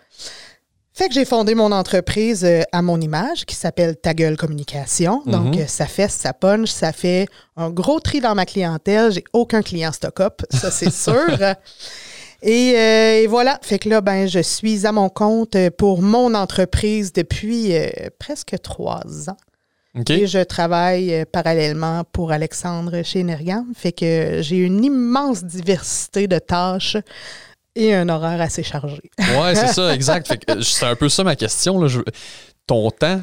[0.93, 5.23] Fait que j'ai fondé mon entreprise euh, à mon image qui s'appelle Ta Gueule Communication.
[5.27, 5.61] Donc, Mhm.
[5.61, 9.13] euh, ça fait, ça punch, ça fait un gros tri dans ma clientèle.
[9.13, 11.37] J'ai aucun client stock-up, ça c'est sûr.
[12.47, 16.01] Et, euh, et voilà, fait que là, ben, je suis à mon compte euh, pour
[16.01, 17.89] mon entreprise depuis euh,
[18.19, 19.37] presque trois ans.
[20.11, 23.65] Et je travaille parallèlement pour Alexandre chez Nergam.
[23.75, 26.99] Fait que j'ai une immense diversité de tâches
[27.75, 29.01] et un horaire assez chargé.
[29.19, 30.29] Ouais, c'est ça, exact.
[30.29, 31.81] Fait que, c'est un peu ça ma question.
[31.81, 31.89] Là.
[31.89, 32.01] Je-
[32.67, 33.23] ton temps,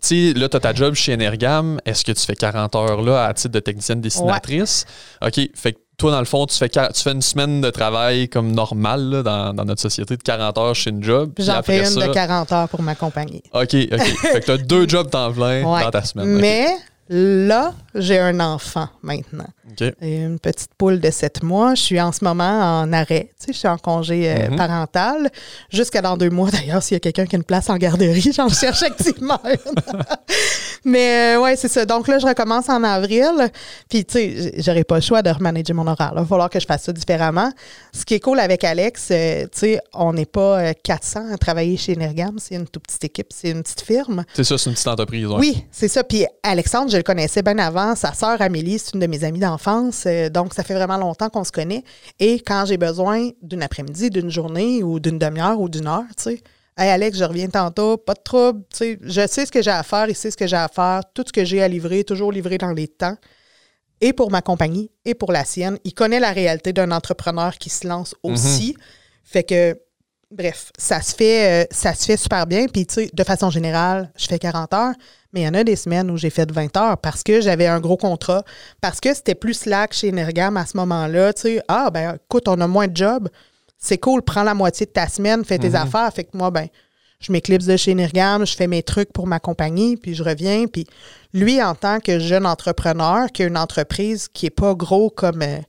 [0.00, 1.78] tu sais, là, tu as ta job chez Energam.
[1.84, 4.86] Est-ce que tu fais 40 heures là à titre de technicienne dessinatrice?
[5.20, 5.38] OK.
[5.54, 8.52] Fait que toi, dans le fond, tu fais, tu fais une semaine de travail comme
[8.52, 11.32] normal là, dans, dans notre société de 40 heures chez une job.
[11.38, 13.42] J'en fais une ça- de 40 heures pour m'accompagner.
[13.52, 14.00] OK, OK.
[14.22, 15.82] fait que tu as deux jobs temps plein Ouais.
[15.84, 16.26] dans ta semaine.
[16.38, 16.66] Mais
[17.10, 19.46] là, j'ai un enfant maintenant.
[19.72, 19.92] OK.
[20.00, 21.74] Et une petite poule de 7 mois.
[21.74, 23.30] Je suis en ce moment en arrêt.
[23.38, 24.56] Tu sais, je suis en congé euh, Mhm.
[24.56, 25.30] parental.
[25.70, 28.32] Jusqu'à dans deux mois, d'ailleurs, s'il y a quelqu'un qui a une place en garderie,
[28.34, 29.74] j'en cherche activement une.
[30.84, 31.84] Mais euh, ouais, c'est ça.
[31.84, 33.50] Donc là, je recommence en avril.
[33.88, 36.12] Puis, tu sais, j'aurai pas le choix de remanager mon horaire.
[36.14, 37.52] Il va falloir que je fasse ça différemment.
[37.92, 41.38] Ce qui est cool avec Alex, euh, tu sais, on n'est pas euh, 400 à
[41.38, 42.36] travailler chez Nergam.
[42.38, 43.28] C'est une toute petite équipe.
[43.30, 44.24] C'est une petite firme.
[44.34, 45.26] C'est ça, c'est une petite entreprise.
[45.26, 45.36] ouais.
[45.38, 46.02] Oui, c'est ça.
[46.04, 47.94] Puis Alexandre, je le connaissais bien avant.
[47.94, 50.04] Sa sœur Amélie, c'est une de mes amies d'enfance.
[50.06, 51.84] Euh, donc, ça fait vraiment longtemps qu'on se connaît.
[52.18, 56.22] Et quand j'ai besoin d'une après-midi, d'une journée ou d'une demi-heure ou d'une heure, tu
[56.22, 56.40] sais,
[56.80, 58.62] Hey Alex, je reviens tantôt, pas de trouble.
[58.80, 61.02] Je sais ce que j'ai à faire, il sait ce que j'ai à faire.
[61.12, 63.18] Tout ce que j'ai à livrer, toujours livré dans les temps.
[64.00, 65.78] Et pour ma compagnie et pour la sienne.
[65.84, 68.74] Il connaît la réalité d'un entrepreneur qui se lance aussi.
[69.24, 69.78] Fait que,
[70.30, 72.64] bref, ça se fait, euh, ça se fait super bien.
[72.64, 74.94] Puis, tu sais, de façon générale, je fais 40 heures,
[75.34, 77.66] mais il y en a des semaines où j'ai fait 20 heures parce que j'avais
[77.66, 78.42] un gros contrat,
[78.80, 81.34] parce que c'était plus slack chez Nergam à ce moment-là.
[81.34, 83.28] Tu sais, ah, ben, écoute, on a moins de job.
[83.80, 86.12] C'est cool, prends la moitié de ta semaine, fais tes affaires.
[86.12, 86.68] Fait que moi, ben,
[87.18, 90.66] je m'éclipse de chez Nergam, je fais mes trucs pour ma compagnie, puis je reviens.
[90.66, 90.86] Puis
[91.32, 95.40] lui, en tant que jeune entrepreneur, qui a une entreprise qui est pas gros comme,
[95.40, 95.60] euh,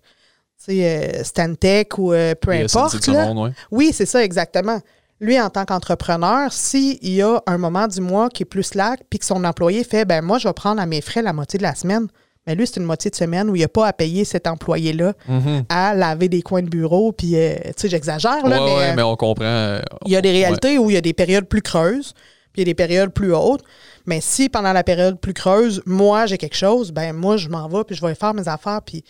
[0.70, 3.54] euh, Stantec ou euh, peu Et de importe, ce là, monde, ouais.
[3.72, 4.80] oui, c'est ça, exactement.
[5.22, 9.02] Lui, en tant qu'entrepreneur, s'il y a un moment du mois qui est plus slack,
[9.10, 11.58] puis que son employé fait, ben moi, je vais prendre à mes frais la moitié
[11.58, 12.08] de la semaine.
[12.48, 14.48] Mais lui, c'est une moitié de semaine où il n'y a pas à payer cet
[14.48, 15.64] employé-là Mhm.
[15.70, 17.12] à laver des coins de bureau.
[17.12, 19.46] Puis, euh, tu sais, j'exagère, là, Ouais, mais, ouais, euh, mais on comprend.
[19.46, 20.40] euh, il y a des ouais.
[20.46, 22.14] réalités où il y a des périodes plus creuses,
[22.52, 23.62] puis il y a des périodes plus hautes.
[24.08, 27.68] Mais si pendant la période plus creuse, moi, j'ai quelque chose, ben moi, je m'en
[27.68, 29.04] vais, puis je vais faire mes affaires, puis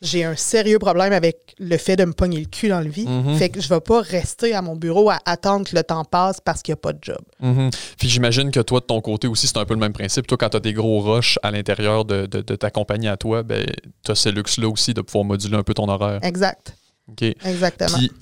[0.00, 3.06] j'ai un sérieux problème avec le fait de me pogner le cul dans le vie.
[3.06, 3.36] Mhm.
[3.36, 6.40] Fait que je vais pas rester à mon bureau à attendre que le temps passe
[6.40, 7.18] parce qu'il n'y a pas de job.
[7.40, 7.70] Mhm.
[7.98, 10.26] Puis j'imagine que toi, de ton côté aussi, c'est un peu le même principe.
[10.28, 13.16] Toi, quand tu as des gros rushs à l'intérieur de, de- de ta compagnie à
[13.16, 13.66] toi, ben,
[14.04, 16.20] tu as ce luxe-là aussi de pouvoir moduler un peu ton horaire.
[16.22, 16.74] Exact.
[17.10, 17.22] OK.
[17.22, 17.96] Exactement.
[17.98, 18.14] Puis, tu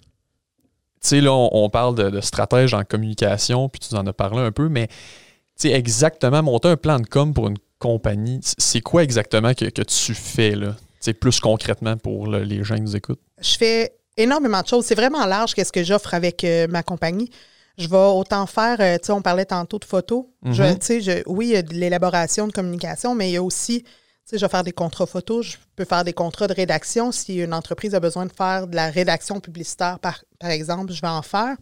[1.01, 4.41] sais, là, on, on parle de, de stratège en communication, puis tu en as parlé
[4.41, 8.81] un peu, mais tu sais, exactement, monter un plan de com pour une compagnie, c'est
[8.81, 10.75] quoi exactement que, que tu fais, là?
[11.15, 13.21] Plus concrètement pour le- les gens qui nous écoutent?
[13.41, 14.87] je fais énormément de choses.
[14.87, 17.31] C'est vraiment large qu'est-ce que j'offre avec euh, ma compagnie.
[17.79, 20.25] Je vais autant faire, euh, tu sais, on parlait tantôt de photos.
[20.43, 20.55] Mhm.
[20.55, 23.91] je- oui, il y a de l'élaboration de communication, mais il y a aussi, tu
[24.25, 27.13] sais, je vais faire des contrats photos, je peux faire des contrats de rédaction.
[27.13, 31.03] Si une entreprise a besoin de faire de la rédaction publicitaire, par, par exemple, je
[31.03, 31.57] vais en faire.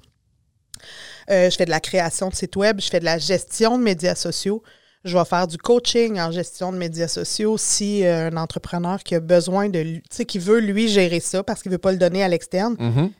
[1.30, 3.82] Euh, je fais de la création de sites web, je fais de la gestion de
[3.82, 4.62] médias sociaux.
[5.05, 9.14] Je vais faire du coaching en gestion de médias sociaux si euh, un entrepreneur qui
[9.14, 11.92] a besoin de, lui- tu sais, qui veut lui gérer ça parce qu'il veut pas
[11.92, 12.74] le donner à l'externe,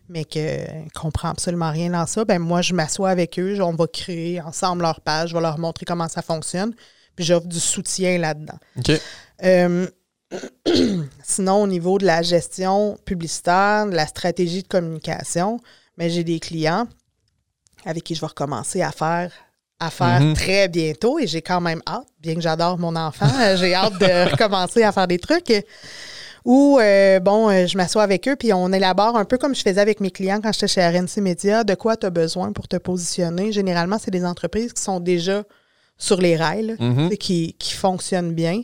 [0.09, 3.73] mais qu'il ne comprend absolument rien dans ça, ben moi, je m'assois avec eux, on
[3.75, 6.75] va créer ensemble leur page, je vais leur montrer comment ça fonctionne,
[7.17, 8.59] puis j'offre du soutien là-dedans.
[8.79, 8.93] OK.
[9.45, 9.87] Euh,
[11.23, 15.61] sinon, au niveau de la gestion publicitaire, de la stratégie de communication,
[15.99, 16.87] mais j'ai des clients
[17.85, 19.31] avec qui je vais recommencer à faire
[19.87, 20.35] à faire Mhm.
[20.35, 23.99] très bientôt et j'ai quand même hâte, bien que j'adore mon enfant, euh, j'ai hâte
[23.99, 25.53] de recommencer à faire des trucs
[26.45, 29.63] où, euh, bon, euh, je m'assois avec eux puis on élabore un peu comme je
[29.63, 32.69] faisais avec mes clients quand j'étais chez RNC Media, de quoi tu as besoin pour
[32.69, 33.51] te positionner.
[33.53, 35.43] Généralement, c'est des entreprises qui sont déjà
[35.97, 37.11] sur les rails, Mhm.
[37.19, 38.61] qui, qui fonctionnent bien.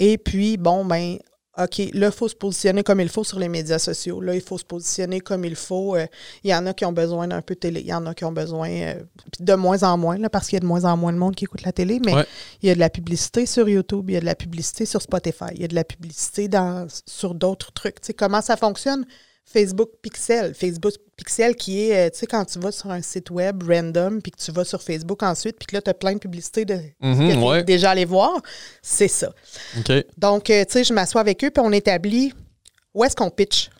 [0.00, 1.18] Et puis, bon, ben,
[1.56, 4.20] OK, là, il faut se positionner comme il faut sur les médias sociaux.
[4.20, 5.94] Là, il faut se positionner comme il faut.
[5.94, 6.06] Euh,
[6.42, 7.80] Il y en a qui ont besoin d'un peu de télé.
[7.80, 8.94] Il y en a qui ont besoin, euh,
[9.38, 11.36] de moins en moins, là, parce qu'il y a de moins en moins de monde
[11.36, 12.00] qui écoute la télé.
[12.04, 12.26] Mais Ouais.
[12.62, 15.00] il y a de la publicité sur YouTube, il y a de la publicité sur
[15.00, 18.00] Spotify, il y a de la publicité dans, sur d'autres trucs.
[18.00, 19.06] Tu sais, comment ça fonctionne?
[19.44, 20.54] Facebook Pixel.
[20.54, 24.20] Facebook Pixel qui est, euh, tu sais, quand tu vas sur un site web random,
[24.22, 26.64] puis que tu vas sur Facebook ensuite, puis que là, tu as plein de publicités
[26.64, 27.62] de, Mhm, que t'es ouais.
[27.64, 28.40] déjà allé voir,
[28.82, 29.32] c'est ça.
[30.16, 32.32] Donc, euh, tu sais, je m'assois avec eux, puis on établit
[32.94, 33.70] où est-ce qu'on pitch,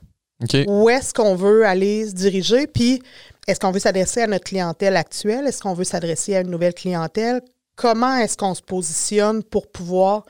[0.69, 3.03] où est-ce qu'on veut aller se diriger, puis
[3.49, 6.75] est-ce qu'on veut s'adresser à notre clientèle actuelle, est-ce qu'on veut s'adresser à une nouvelle
[6.75, 7.41] clientèle,
[7.77, 10.25] comment est-ce qu'on se positionne pour pouvoir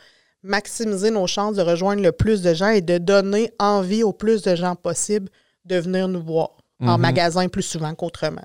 [0.44, 4.42] maximiser nos chances de rejoindre le plus de gens et de donner envie au plus
[4.42, 5.28] de gens possible
[5.64, 7.00] de venir nous voir en Mhm.
[7.00, 8.42] magasin plus souvent qu'autrement.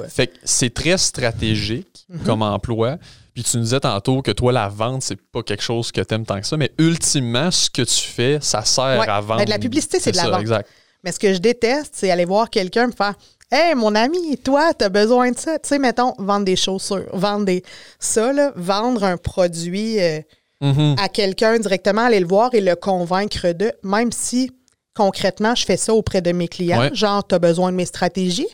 [0.00, 2.20] euh, Fait que c'est très stratégique Mhm.
[2.24, 2.98] comme emploi.
[3.34, 6.14] Puis tu nous disais tantôt que toi, la vente, c'est pas quelque chose que tu
[6.14, 6.56] aimes tant que ça.
[6.56, 9.08] Mais ultimement, ce que tu fais, ça sert Ouais.
[9.08, 9.38] à vendre.
[9.38, 10.40] Ben, de la publicité, c'est de la ça, vente.
[10.42, 10.68] Exact.
[11.02, 13.14] Mais ce que je déteste, c'est aller voir quelqu'un me faire
[13.50, 15.58] Hey, mon ami, toi, tu as besoin de ça.
[15.58, 17.62] Tu sais, mettons, vendre des chaussures, vendre des.
[17.98, 20.20] Ça, là, vendre un produit euh,
[20.62, 20.94] Mhm.
[20.98, 24.50] à quelqu'un directement, aller le voir et le convaincre de, même si
[24.94, 26.94] concrètement, je fais ça auprès de mes clients, Ouais.
[26.94, 28.48] genre, tu as besoin de mes stratégies.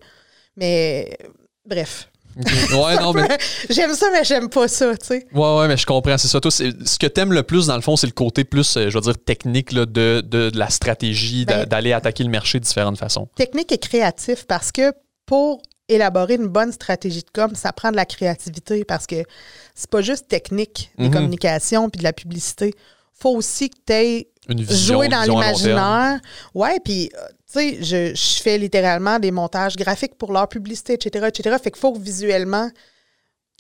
[0.57, 1.17] Mais
[1.69, 2.09] bref.
[2.37, 3.27] Ouais, non, mais.
[3.71, 5.27] J'aime ça, mais j'aime pas ça, tu sais.
[5.35, 6.17] Ouais, ouais, mais je comprends.
[6.19, 6.41] C'est ça.
[6.41, 8.89] Toi, c'est- ce que t'aimes le plus, dans le fond, c'est le côté plus, euh,
[8.91, 12.61] je veux dire, technique là, de, de, de la stratégie, Ben- d'aller attaquer le marché
[12.61, 13.29] de différentes façons.
[13.35, 14.93] technique et créatif parce que
[15.27, 19.23] pour élaborer une bonne stratégie de com, ça prend de la créativité parce que
[19.75, 21.13] c'est pas juste technique des Mhm.
[21.15, 22.75] communications puis de la publicité.
[23.21, 24.95] faut aussi que tu aies Une vision.
[24.97, 26.21] joué dans l'imaginaire.
[26.55, 30.93] Ouais, puis euh, tu sais, je, je fais littéralement des montages graphiques pour leur publicité,
[30.93, 31.57] etc., etc.
[31.61, 32.71] Fait qu'il faut que visuellement,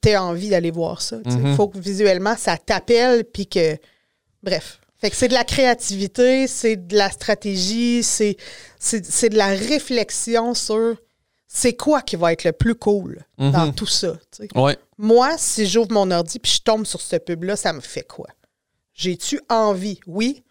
[0.01, 1.16] tu aies envie d'aller voir ça.
[1.24, 1.57] Il Mhm.
[1.57, 3.76] faut que visuellement, ça t'appelle, puis que...
[4.45, 4.79] Bref.
[5.01, 8.37] Fait que c'est de la créativité, c'est de la stratégie, c'est
[8.79, 10.97] de la réflexion sur
[11.49, 13.74] c'est quoi qui va être le plus cool dans Mhm.
[13.74, 14.12] tout ça.
[14.55, 14.76] Ouais.
[14.99, 18.28] Moi, si j'ouvre mon ordi puis je tombe sur ce pub-là, ça me fait quoi?
[18.94, 19.99] J'ai-tu envie?
[20.07, 20.44] Oui.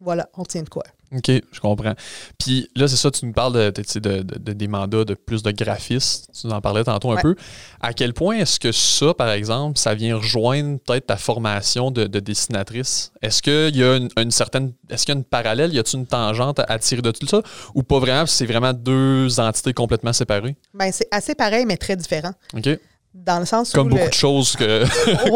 [0.00, 0.84] Voilà, on tient de quoi?
[1.16, 1.94] OK, je comprends.
[2.38, 6.28] Puis là, c'est ça, tu nous parles de, de- des mandats de plus de graphistes.
[6.38, 7.22] Tu nous en parlais tantôt un Ouais.
[7.22, 7.36] peu.
[7.80, 12.04] À quel point est-ce que ça, par exemple, ça vient rejoindre peut-être ta formation de,
[12.06, 13.12] de dessinatrice?
[13.22, 14.72] Est-ce qu'il y a une, une certaine.
[14.90, 15.72] Est-ce qu'il y a une parallèle?
[15.72, 17.40] Y a-t-il une tangente à, à tirer de tout ça?
[17.74, 18.26] Ou pas vraiment?
[18.26, 20.56] C'est vraiment deux entités complètement séparées?
[20.74, 22.32] Ben, c'est assez pareil, mais très différent.
[22.56, 22.68] OK?
[23.14, 23.90] Dans le sens Comme où.
[23.90, 24.64] beaucoup le- de choses qu'on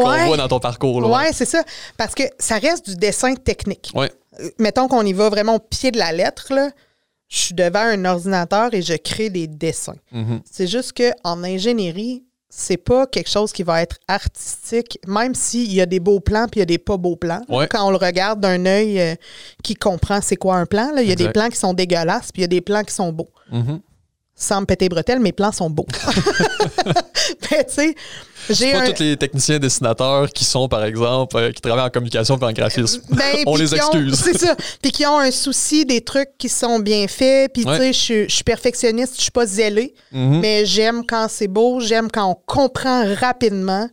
[0.08, 0.26] Ouais.
[0.26, 1.00] voit dans ton parcours.
[1.00, 1.62] Là, Ouais, c'est ça.
[1.96, 3.92] Parce que ça reste du dessin technique.
[3.94, 4.10] Ouais.
[4.58, 6.70] Mettons qu'on y va vraiment au pied de la lettre, là.
[7.28, 9.96] Je suis devant un ordinateur et je crée des dessins.
[10.12, 10.40] Mhm.
[10.50, 15.82] C'est juste qu'en ingénierie, c'est pas quelque chose qui va être artistique, même s'il y
[15.82, 17.42] a des beaux plans puis il y a des pas beaux plans.
[17.50, 17.68] Ouais.
[17.68, 19.14] Quand on le regarde d'un œil euh,
[19.62, 22.40] qui comprend c'est quoi un plan, il y a des plans qui sont dégueulasses puis
[22.40, 23.30] il y a des plans qui sont beaux.
[23.52, 23.80] Mhm.
[24.40, 25.86] Sans me péter les bretelles, mes plans sont beaux.
[27.50, 27.94] Ben, tu sais,
[28.48, 28.92] j'ai C'est pas un...
[28.92, 32.52] tous les techniciens dessinateurs qui sont, par exemple, euh, qui travaillent en communication et en
[32.52, 33.02] graphisme.
[33.10, 34.14] Ben, On les excuse.
[34.22, 34.54] C'est ça.
[34.80, 37.52] Puis qui ont un souci des trucs qui sont bien faits.
[37.52, 37.76] Puis, Ouais.
[37.78, 39.94] tu sais, je suis- perfectionniste, je suis pas zélée.
[40.12, 40.40] Mhm.
[40.40, 43.88] Mais j'aime quand c'est beau, j'aime quand on comprend rapidement.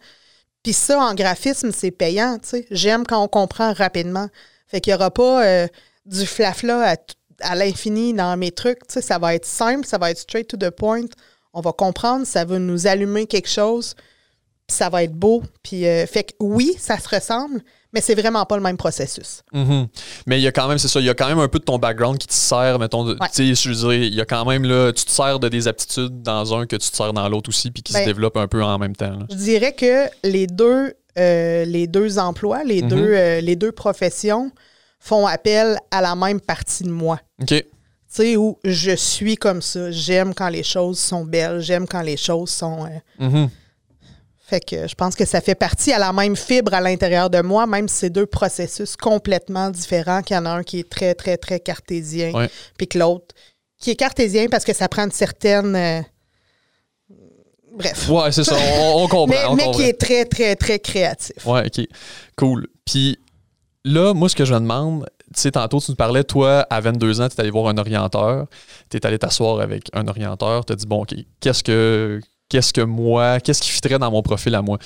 [0.64, 2.68] Puis ça, en graphisme, c'est payant, tu sais.
[2.72, 4.30] J'aime quand on comprend rapidement.
[4.68, 5.68] Fait qu'il n'y aura pas euh,
[6.06, 8.80] du flafla à, t- à l'infini dans mes trucs.
[8.88, 11.06] Tu sais, ça va être simple, ça va être straight to the point.
[11.54, 13.94] On va comprendre, ça va nous allumer quelque chose.
[14.68, 15.44] Puis ça va être beau.
[15.62, 17.62] Puis, euh, fait que oui, ça se ressemble,
[17.94, 19.44] mais c'est vraiment pas le même processus.
[19.54, 19.88] Mhm.
[20.26, 21.60] Mais il y a quand même, c'est ça, il y a quand même un peu
[21.60, 23.16] de ton background qui te sert, mettons, Ouais.
[23.32, 25.68] tu sais, je dire, il y a quand même, là, tu te sers de des
[25.68, 28.38] aptitudes dans un que tu te sers dans l'autre aussi, puis qui se Ben, développent
[28.38, 29.12] un peu en même temps.
[29.12, 29.28] là.
[29.30, 32.90] Je dirais que les deux, euh, les deux emplois, les, Mhm.
[32.90, 34.52] deux, euh, les deux professions
[35.06, 37.20] font appel à la même partie de moi.
[37.42, 37.48] OK.
[37.48, 37.64] Tu
[38.08, 39.92] sais, où je suis comme ça.
[39.92, 41.60] J'aime quand les choses sont belles.
[41.62, 42.86] J'aime quand les choses sont.
[42.86, 42.90] euh,
[43.28, 43.50] Mhm.
[44.48, 47.42] Fait que je pense que ça fait partie à la même fibre à l'intérieur de
[47.42, 50.90] moi, même si c'est deux processus complètement différents, qu'il y en a un qui est
[50.90, 52.50] très, très, très cartésien, Ouais.
[52.78, 53.34] puis que l'autre
[53.80, 55.76] qui est cartésien parce que ça prend une certaine.
[55.76, 56.02] euh,
[57.78, 58.08] Bref.
[58.10, 59.28] Ouais, c'est ça, on, on comprend.
[59.28, 59.80] mais on mais comprend.
[59.80, 61.46] qui est très, très, très créatif.
[61.46, 61.86] Ouais, OK.
[62.38, 62.68] Cool.
[62.86, 63.18] Puis
[63.86, 66.82] là, moi, ce que je me demande, tu sais, tantôt, tu nous parlais, toi, à
[66.82, 68.48] 22 ans, tu es allé voir un orienteur,
[68.90, 71.06] tu es allé t'asseoir avec un orienteur, tu as dit, bon,
[71.40, 74.78] qu'est-ce que, moi, qu'est-ce qui fitterait dans mon profil à moi?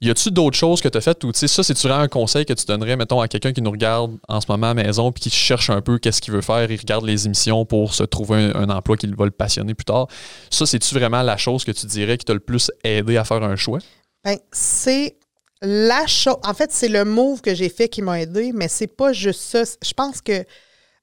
[0.00, 2.08] Y a-tu d'autres choses que tu as faites ou, tu sais, ça, c'est-tu vraiment un
[2.08, 4.82] conseil que tu donnerais, mettons, à quelqu'un qui nous regarde en ce moment à la
[4.82, 7.94] maison puis qui cherche un peu qu'est-ce qu'il veut faire, il regarde les émissions pour
[7.94, 10.08] se trouver un, un emploi qui va le passionner plus tard?
[10.50, 13.42] Ça, c'est-tu vraiment la chose que tu dirais qui t'a le plus aidé à faire
[13.42, 13.78] un choix?
[14.24, 15.16] Ben, c'est
[15.64, 16.36] la chose.
[16.44, 19.40] En fait, c'est le move que j'ai fait qui m'a aidé, mais c'est pas juste
[19.40, 19.62] ça.
[19.82, 20.44] Je pense que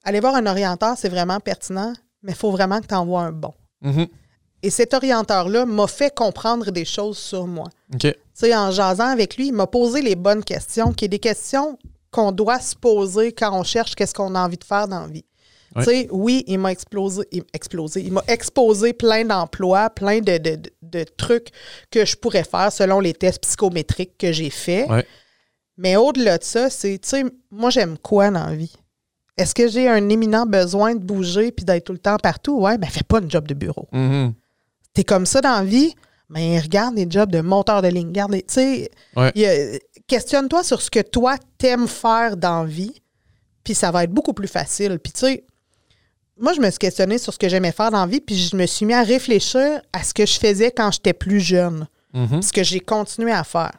[0.04, 1.94] aller voir un orienteur, c'est vraiment pertinent,
[2.24, 3.54] mais il faut vraiment que tu envoies un bon.
[3.82, 4.08] Mhm.
[4.64, 7.68] Et cet orienteur-là m'a fait comprendre des choses sur moi.
[8.00, 11.20] Tu sais, en jasant avec lui, il m'a posé les bonnes questions, qui est des
[11.20, 11.80] questions
[12.12, 15.08] qu'on doit se poser quand on cherche qu'est-ce qu'on a envie de faire dans la
[15.08, 15.26] vie.
[15.78, 20.38] Tu sais, oui, il m'a explosé, il, explosé, il m'a exposé plein d'emplois, plein de,
[20.38, 21.48] de, de, trucs
[21.90, 24.90] que je pourrais faire selon les tests psychométriques que j'ai faits.
[25.78, 28.76] Mais au-delà de ça, c'est, tu sais, moi, j'aime quoi dans la vie?
[29.38, 32.60] Est-ce que j'ai un éminent besoin de bouger puis d'être tout le temps partout?
[32.60, 33.88] Ouais, ben fais pas une job de bureau.
[33.94, 34.34] Mm-hmm.
[34.94, 35.96] T'es comme ça dans la vie,
[36.30, 38.10] mais regarde les jobs de monteur de ligne.
[38.10, 38.92] Regarde, tu sais,
[40.06, 43.02] questionne-toi sur ce que toi t'aimes faire dans la vie,
[43.64, 45.00] puis ça va être beaucoup plus facile.
[45.00, 45.46] Puis tu sais,
[46.42, 48.56] moi, je me suis questionnée sur ce que j'aimais faire dans la vie, puis je
[48.56, 52.42] me suis mis à réfléchir à ce que je faisais quand j'étais plus jeune, mm-hmm.
[52.42, 53.72] ce que j'ai continué à faire.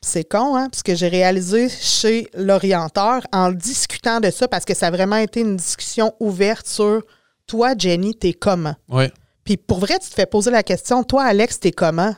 [0.00, 0.68] C'est con, hein?
[0.70, 5.16] Parce que j'ai réalisé chez l'orienteur en discutant de ça, parce que ça a vraiment
[5.16, 7.02] été une discussion ouverte sur
[7.46, 8.76] toi, Jenny, t'es comment?
[8.88, 9.06] Oui.
[9.44, 12.14] Puis pour vrai, tu te fais poser la question, toi, Alex, t'es comment?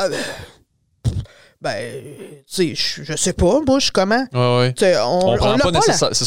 [0.00, 0.10] Euh,
[1.60, 2.04] ben,
[2.46, 4.24] tu sais, je sais pas, moi, je suis comment?
[4.32, 4.94] Oui, oui.
[5.02, 5.70] On, prend pas,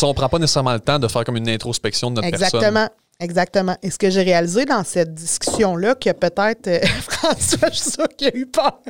[0.03, 2.61] on prend pas nécessairement le temps de faire comme une introspection de notre Exactement.
[2.61, 2.89] personne.
[3.21, 3.77] Exactement.
[3.83, 8.07] Et ce que j'ai réalisé dans cette discussion-là, que peut-être euh, François, je suis sûr
[8.17, 8.81] qu'il a eu peur.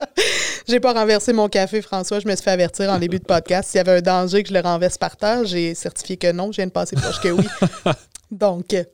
[0.68, 2.18] j'ai pas renversé mon café, François.
[2.18, 3.70] Je me suis fait avertir en début de podcast.
[3.70, 6.52] S'il y avait un danger que je le renverse par terre, j'ai certifié que non.
[6.52, 7.46] Je viens de passer proche que oui.
[8.30, 8.72] Donc.
[8.72, 8.84] Euh,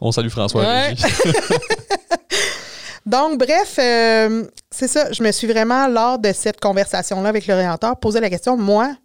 [0.00, 0.64] On salue François.
[3.06, 5.12] Donc, bref, euh, c'est ça.
[5.12, 8.96] Je me suis vraiment, lors de cette conversation-là avec l'orienteur, posé la question, moi,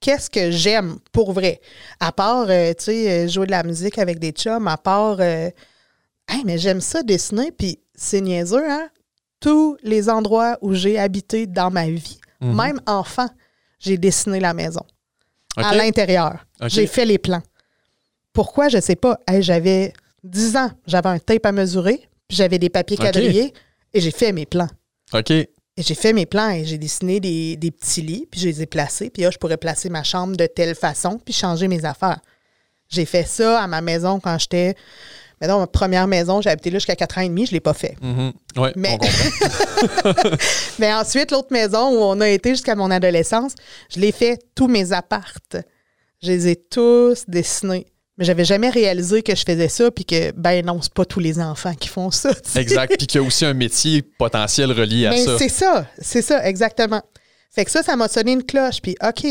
[0.00, 1.60] qu'est-ce que j'aime pour vrai?
[1.98, 5.52] À part, euh, tu sais, jouer de la musique avec des chums, à part, hey,
[6.44, 8.88] mais j'aime ça dessiner, puis c'est niaiseux, hein?
[9.40, 12.56] tous les endroits où j'ai habité dans ma vie, mhm.
[12.56, 13.28] même enfant,
[13.78, 14.82] j'ai dessiné la maison.
[15.56, 16.44] À l'intérieur.
[16.66, 17.42] J'ai fait les plans.
[18.32, 18.68] Pourquoi?
[18.68, 19.18] Je ne sais pas.
[19.40, 19.92] j'avais
[20.22, 23.52] 10 ans, j'avais un tape à mesurer, j'avais des papiers quadrillés
[23.94, 24.68] et j'ai fait mes plans.
[25.12, 25.30] OK.
[25.30, 28.66] Et j'ai fait mes plans et j'ai dessiné des, petits lits, puis je les ai
[28.66, 32.18] placés, puis là, je pourrais placer ma chambre de telle façon, puis changer mes affaires.
[32.88, 34.74] J'ai fait ça à ma maison quand j'étais
[35.40, 37.54] mais dans ma première maison, j'ai habité là jusqu'à 4 ans et demi, je ne
[37.54, 37.96] l'ai pas fait.
[38.02, 38.72] Mm-hmm.
[38.76, 38.98] mais...
[40.78, 43.54] mais ensuite, l'autre maison où on a été jusqu'à mon adolescence,
[43.94, 45.56] je l'ai fait tous mes appartes.
[46.22, 47.86] Je les ai tous dessinés.
[48.18, 51.20] Mais j'avais jamais réalisé que je faisais ça, puis que, ben non, c'est pas tous
[51.20, 52.32] les enfants qui font ça.
[52.56, 52.96] Exact.
[52.98, 55.38] Puis qu'il y a aussi un métier potentiel relié à ça.
[55.38, 57.02] C'est ça, c'est ça, exactement.
[57.50, 58.82] Fait que ça, ça m'a sonné une cloche.
[58.82, 59.24] Puis, OK,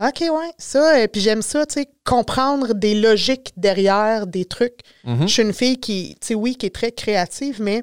[0.00, 1.00] OK, ouais, ça.
[1.00, 4.80] Et puis j'aime ça, tu sais, comprendre des logiques derrière des trucs.
[5.06, 5.22] Mm-hmm.
[5.22, 7.82] Je suis une fille qui, tu sais, oui, qui est très créative, mais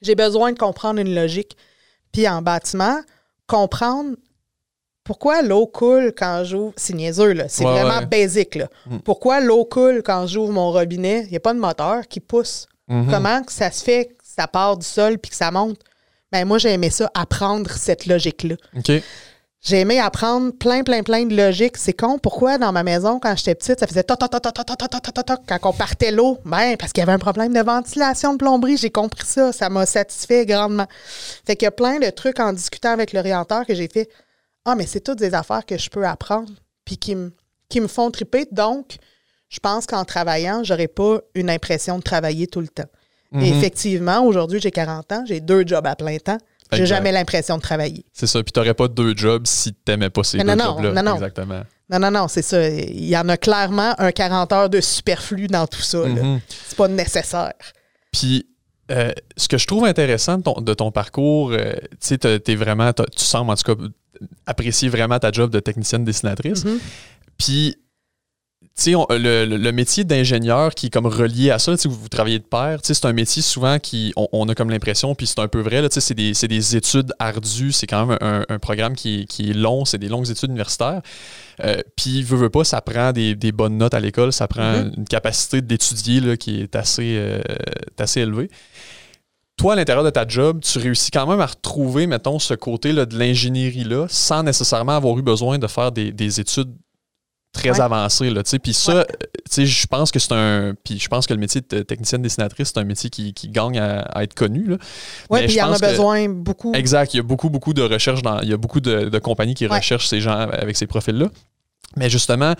[0.00, 1.56] j'ai besoin de comprendre une logique.
[2.12, 3.00] Puis en bâtiment,
[3.46, 4.16] comprendre
[5.08, 6.74] pourquoi l'eau coule quand j'ouvre?
[6.76, 7.44] C'est niaiseux, là.
[7.48, 8.68] C'est vraiment basique, là.
[8.84, 8.98] Mm.
[8.98, 11.22] Pourquoi l'eau coule quand j'ouvre mon robinet?
[11.24, 12.66] Il n'y a pas de moteur qui pousse.
[12.90, 13.10] Mm-hmm.
[13.10, 15.80] Comment que ça se fait que ça part du sol puis que ça monte?
[16.30, 18.56] Ben, moi, j'ai aimé ça, apprendre cette logique-là.
[18.76, 19.02] OK.
[19.62, 21.78] J'ai aimé apprendre plein, plein, plein de logique.
[21.78, 22.18] C'est con.
[22.18, 25.02] Pourquoi dans ma maison, quand j'étais petite, ça faisait toc, toc, toc, toc, toc, toc,
[25.02, 26.36] toc, toc, quand on partait l'eau?
[26.44, 28.76] Ben, parce qu'il y avait un problème de ventilation de plomberie.
[28.76, 29.54] J'ai compris ça.
[29.54, 30.86] Ça m'a satisfait grandement.
[31.46, 34.10] Fait qu'il y a plein de trucs en discutant avec l'orienteur que j'ai fait.
[34.68, 36.52] Ah, mais c'est toutes des affaires que je peux apprendre
[36.84, 37.32] puis qui me,
[37.68, 38.46] qui me font triper.
[38.52, 38.96] Donc,
[39.48, 42.88] je pense qu'en travaillant, j'aurais pas une impression de travailler tout le temps.
[43.40, 46.38] Et effectivement, aujourd'hui, j'ai 40 ans, j'ai deux jobs à plein temps.
[46.72, 48.04] J'ai jamais l'impression de travailler.
[48.12, 48.42] C'est ça.
[48.42, 50.92] Puis tu n'aurais pas deux jobs si tu n'aimais pas ces deux jobs-là.
[50.92, 51.14] Non, non.
[51.14, 51.62] Exactement.
[51.90, 52.68] Non, non, non, c'est ça.
[52.68, 55.98] Il y en a clairement un 40 heures de superflu dans tout ça.
[55.98, 56.40] Mm-hmm.
[56.66, 57.54] C'est pas nécessaire.
[58.12, 58.46] Puis,
[58.90, 63.50] euh, ce que je trouve intéressant de ton, parcours, euh, tu sais, vraiment, tu sembles
[63.50, 63.82] en tout cas
[64.46, 66.64] apprécier vraiment ta job de technicienne dessinatrice.
[66.64, 66.78] Mm-hmm.
[67.38, 67.76] Puis,
[68.76, 72.44] tu sais, le, métier d'ingénieur qui est comme relié à ça, tu vous travaillez de
[72.44, 75.82] pair, c'est un métier souvent qui, on, a comme l'impression, puis c'est un peu vrai,
[75.90, 80.08] c'est des, des, études ardues, c'est quand même un, programme qui, est long, c'est des
[80.08, 81.02] longues études universitaires.
[81.64, 84.96] Euh, puis, veut, veut pas, ça prend des, bonnes notes à l'école, ça prend mm-hmm.
[84.96, 87.40] une capacité d'étudier qui est assez, euh,
[87.98, 88.48] assez élevée
[89.58, 92.92] toi, à l'intérieur de ta job, tu réussis quand même à retrouver, mettons, ce côté
[92.92, 96.72] là, de l'ingénierie-là sans nécessairement avoir eu besoin de faire des, des études
[97.52, 98.30] très avancé.
[98.30, 99.04] Là, puis ça,
[99.56, 100.74] je pense que c'est un.
[100.84, 104.22] Puis je pense que le métier de technicienne dessinatrice, c'est un métier qui, gagne à,
[104.22, 104.76] être connu.
[105.30, 106.72] Oui, puis il y en a besoin beaucoup.
[106.74, 107.14] Exact.
[107.14, 108.40] Il y a beaucoup, beaucoup de recherches dans.
[108.40, 111.28] Il y a beaucoup de, compagnies qui recherchent ces gens avec ces profils-là.
[111.96, 112.54] Mais justement,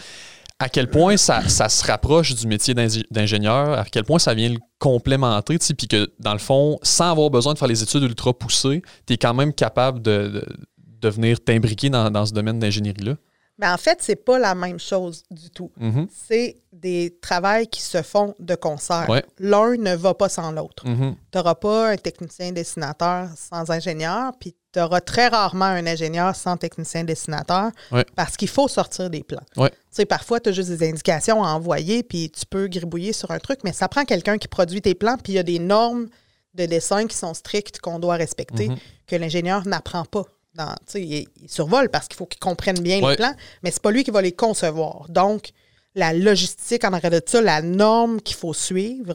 [0.58, 2.74] à quel point ça, se rapproche du métier
[3.10, 7.30] d'ingénieur, à quel point ça vient le complémenter, puis que dans le fond, sans avoir
[7.30, 10.44] besoin de faire les études ultra poussées, tu es quand même capable de,
[10.78, 13.14] de, venir t'imbriquer dans, dans ce domaine d'ingénierie-là?
[13.58, 15.72] Mais en fait, c'est pas la même chose du tout.
[15.78, 16.06] Mhm.
[16.12, 19.06] C'est des travails qui se font de concert.
[19.08, 19.24] Ouais.
[19.40, 20.86] L'un ne va pas sans l'autre.
[20.86, 21.16] Mhm.
[21.32, 26.36] Tu n'auras pas un technicien dessinateur sans ingénieur, puis tu auras très rarement un ingénieur
[26.36, 28.04] sans technicien dessinateur Ouais.
[28.16, 29.42] parce qu'il faut sortir des plans.
[29.56, 29.70] Ouais.
[29.70, 33.30] Tu sais, parfois, tu as juste des indications à envoyer, puis tu peux gribouiller sur
[33.30, 35.58] un truc, mais ça prend quelqu'un qui produit tes plans, puis il y a des
[35.58, 36.08] normes
[36.54, 38.76] de dessin qui sont strictes qu'on doit respecter, Mhm.
[39.06, 40.24] que l'ingénieur n'apprend pas.
[40.54, 43.10] Dans, il, il survole parce qu'il faut qu'il comprenne bien Ouais.
[43.10, 45.06] les plans, mais c'est pas lui qui va les concevoir.
[45.08, 45.50] Donc,
[45.94, 49.14] la logistique en arrière de ça, la norme qu'il faut suivre,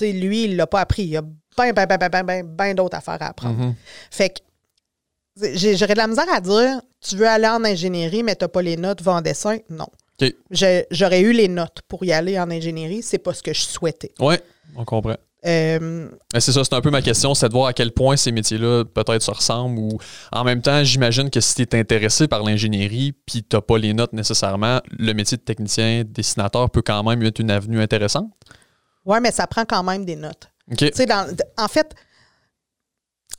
[0.00, 1.04] lui, il l'a pas appris.
[1.04, 1.22] Il a
[1.56, 3.58] bien, bien, bien, bien, bien, bien d'autres affaires à apprendre.
[3.58, 3.74] Mhm.
[4.10, 4.40] Fait que
[5.76, 8.62] j'aurais de la misère à dire tu veux aller en ingénierie, mais tu n'as pas
[8.62, 9.58] les notes, va en dessin.
[9.70, 9.86] Non.
[10.50, 14.12] J'aurais eu les notes pour y aller en ingénierie, c'est pas ce que je souhaitais.
[14.18, 14.40] Ouais,
[14.74, 15.16] on comprend.
[15.44, 18.32] Euh, C'est ça, c'est un peu ma question, c'est de voir à quel point ces
[18.32, 19.98] métiers-là peut-être se ressemblent ou
[20.32, 23.94] en même temps, j'imagine que si tu es intéressé par l'ingénierie puis tu pas les
[23.94, 28.32] notes nécessairement, le métier de technicien, dessinateur peut quand même être une avenue intéressante.
[29.04, 30.48] ouais, mais ça prend quand même des notes.
[30.68, 31.94] Dans- en fait,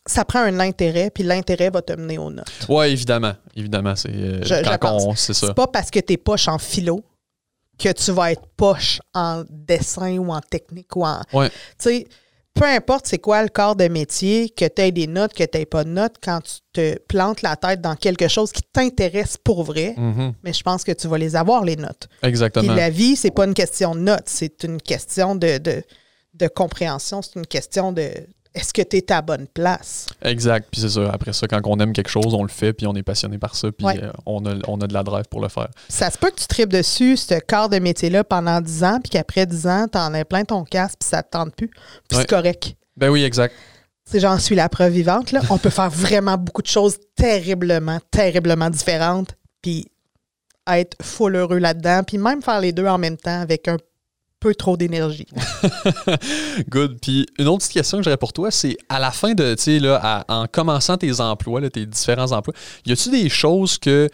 [0.06, 2.66] ça prend un intérêt, puis l'intérêt va te mener aux notes.
[2.70, 3.34] Ouais, évidemment.
[3.56, 4.42] Évidemment, c'est euh,
[5.16, 5.48] c'est ça.
[5.48, 7.04] C'est pas parce que tu es poche en philo
[7.78, 11.22] que tu vas être poche en dessin ou en technique ou en.
[11.34, 11.50] Ouais.
[11.50, 12.08] Tu sais,
[12.54, 15.58] peu importe c'est quoi le corps de métier, que tu aies des notes, que tu
[15.58, 19.38] n'aies pas de notes, quand tu te plantes la tête dans quelque chose qui t'intéresse
[19.38, 20.34] pour vrai, Mhm.
[20.44, 22.08] mais je pense que tu vas les avoir, les notes.
[22.22, 22.74] Puis Exactement.
[22.74, 25.84] la vie, c'est pas une question de notes, c'est une question de, de,
[26.38, 28.10] de compréhension, c'est une question de
[28.56, 30.08] est-ce que tu es à bonne place?
[30.24, 30.68] Exact.
[30.72, 31.12] Puis c'est ça.
[31.12, 33.56] Après ça, quand on aime quelque chose, on le fait, puis on est passionné par
[33.56, 34.02] ça, puis Ouais.
[34.04, 35.68] euh, on, a, on a de la drive pour le faire.
[35.90, 39.12] Ça se peut que tu tripes dessus, ce corps de métier-là, pendant 10 ans, puis
[39.12, 41.68] qu'après 10 ans, tu en as plein ton casque, puis ça te tente plus.
[41.68, 41.78] Puis
[42.18, 42.22] Ouais.
[42.22, 42.76] c'est correct.
[42.96, 43.54] Ben oui, exact.
[44.06, 45.32] C'est j'en suis la preuve vivante.
[45.34, 45.42] Là.
[45.52, 49.86] On peut faire vraiment beaucoup de choses terriblement, terriblement différentes, puis
[50.66, 53.78] être full heureux là-dedans, puis même faire les deux en même temps avec un
[54.48, 55.28] peu trop d'énergie.
[56.70, 57.00] Good.
[57.02, 59.64] Puis une autre petite question que j'aurais pour toi, c'est à la fin de, tu
[59.64, 62.54] sais, là, à- en commençant tes emplois, là, tes différents emplois,
[62.86, 64.10] y a-tu des choses que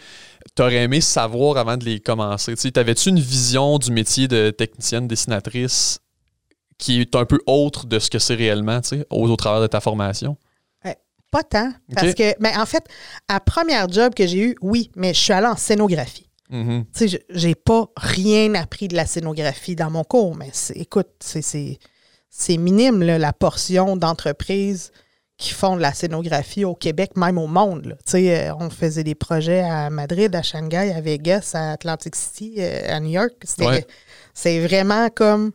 [0.56, 2.56] tu aurais aimé savoir avant de les commencer?
[2.56, 6.00] Tu T'avais-tu une vision du métier de technicienne dessinatrice
[6.78, 9.60] qui est un peu autre de ce que c'est réellement, tu sais, au, au travers
[9.60, 10.36] de ta formation?
[11.30, 11.72] Pas tant.
[11.96, 12.84] Parce que, mais en fait,
[13.26, 16.28] à première job que j'ai eu, oui, mais je suis allée en scénographie.
[16.54, 16.84] Mhm.
[16.96, 21.78] Tu je- j'ai pas rien appris de la scénographie dans mon cours, mais écoute, c'est-
[22.56, 24.92] minime, là, la portion d'entreprises
[25.36, 27.86] qui font de la scénographie au Québec, même au monde.
[27.86, 27.96] là.
[28.14, 32.96] Euh, on faisait des projets à Madrid, à Shanghai, à Vegas, à Atlantic City, euh,
[32.96, 33.32] à New York.
[33.58, 33.84] Ouais.
[34.32, 35.50] C'est vraiment comme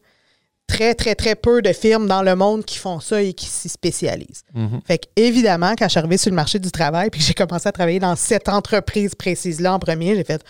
[0.68, 3.70] très, très, très peu de firmes dans le monde qui font ça et qui s'y
[3.70, 4.44] spécialisent.
[4.54, 4.82] Mhm.
[4.86, 7.34] Fait que, évidemment, quand je suis arrivée sur le marché du travail puis que j'ai
[7.34, 10.44] commencé à travailler dans cette entreprise précise-là en premier, j'ai fait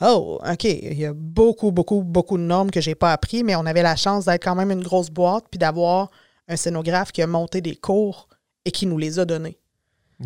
[0.00, 3.56] Oh, OK, il y a beaucoup, beaucoup, beaucoup de normes que j'ai pas appris, mais
[3.56, 6.10] on avait la chance d'être quand même une grosse boîte puis d'avoir
[6.46, 8.28] un scénographe qui a monté des cours
[8.64, 9.58] et qui nous les a donnés.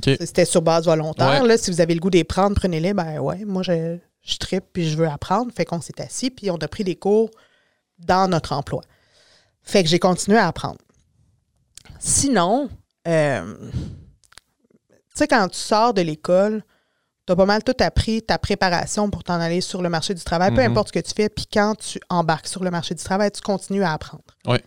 [0.02, 1.42] C'était sur base volontaire.
[1.42, 1.48] Ouais.
[1.48, 2.94] Là, si vous avez le goût d'y prendre, prenez-les.
[2.94, 5.52] Ben ouais, moi, je, je trippe puis je veux apprendre.
[5.52, 7.30] Fait qu'on s'est assis puis on a pris des cours
[7.98, 8.82] dans notre emploi.
[9.62, 10.78] Fait que j'ai continué à apprendre.
[11.98, 12.70] Sinon,
[13.06, 13.78] euh, tu
[15.14, 16.64] sais, quand tu sors de l'école,
[17.26, 20.22] tu as pas mal tout appris ta préparation pour t'en aller sur le marché du
[20.24, 20.70] travail, peu Mhm.
[20.72, 21.28] importe ce que tu fais.
[21.28, 24.24] Puis quand tu embarques sur le marché du travail, tu continues à apprendre.
[24.46, 24.62] Ouais.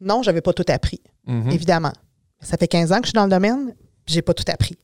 [0.00, 1.50] Non, j'avais pas tout appris Mhm.
[1.50, 1.92] évidemment.
[2.40, 3.74] Ça fait 15 ans que je suis dans le domaine,
[4.04, 4.76] puis j'ai pas tout appris.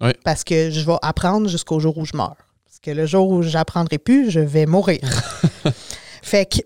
[0.00, 0.12] Oui.
[0.24, 2.36] Parce que je vais apprendre jusqu'au jour où je meurs.
[2.64, 5.00] Parce que le jour où j'apprendrai plus, je vais mourir.
[6.22, 6.64] fait que, tu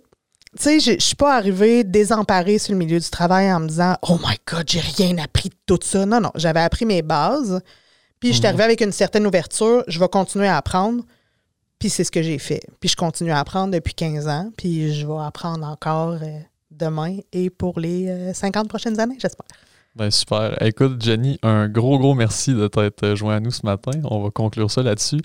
[0.59, 3.97] sais, je je suis pas arrivée désemparée sur le milieu du travail en me disant
[4.09, 6.07] Oh my God, j'ai rien appris de tout ça.
[6.07, 7.61] Non, non, j'avais appris mes bases.
[8.21, 8.47] Puis je suis Mhm.
[8.49, 9.85] arrivée avec une certaine ouverture.
[9.89, 11.03] Je vais continuer à apprendre.
[11.79, 12.63] Puis c'est ce que j'ai fait.
[12.81, 14.51] Puis je continue à apprendre depuis 15 ans.
[14.57, 16.39] Puis je vais apprendre encore euh,
[16.71, 19.47] demain et pour les euh, 50 prochaines années, j'espère.
[19.95, 20.61] Ben super.
[20.63, 23.93] Écoute, Jenny, un gros, gros merci de t'être joint à nous ce matin.
[24.05, 25.21] On va conclure ça là-dessus.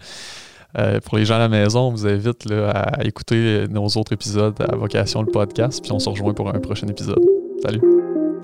[0.77, 4.13] Euh, pour les gens à la maison, on vous invite là, à écouter nos autres
[4.13, 7.19] épisodes à Vocation le podcast, puis on se rejoint pour un prochain épisode.
[7.61, 7.81] Salut!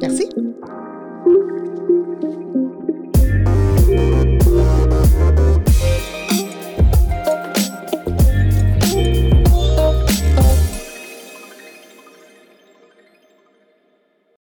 [0.02, 0.28] Merci.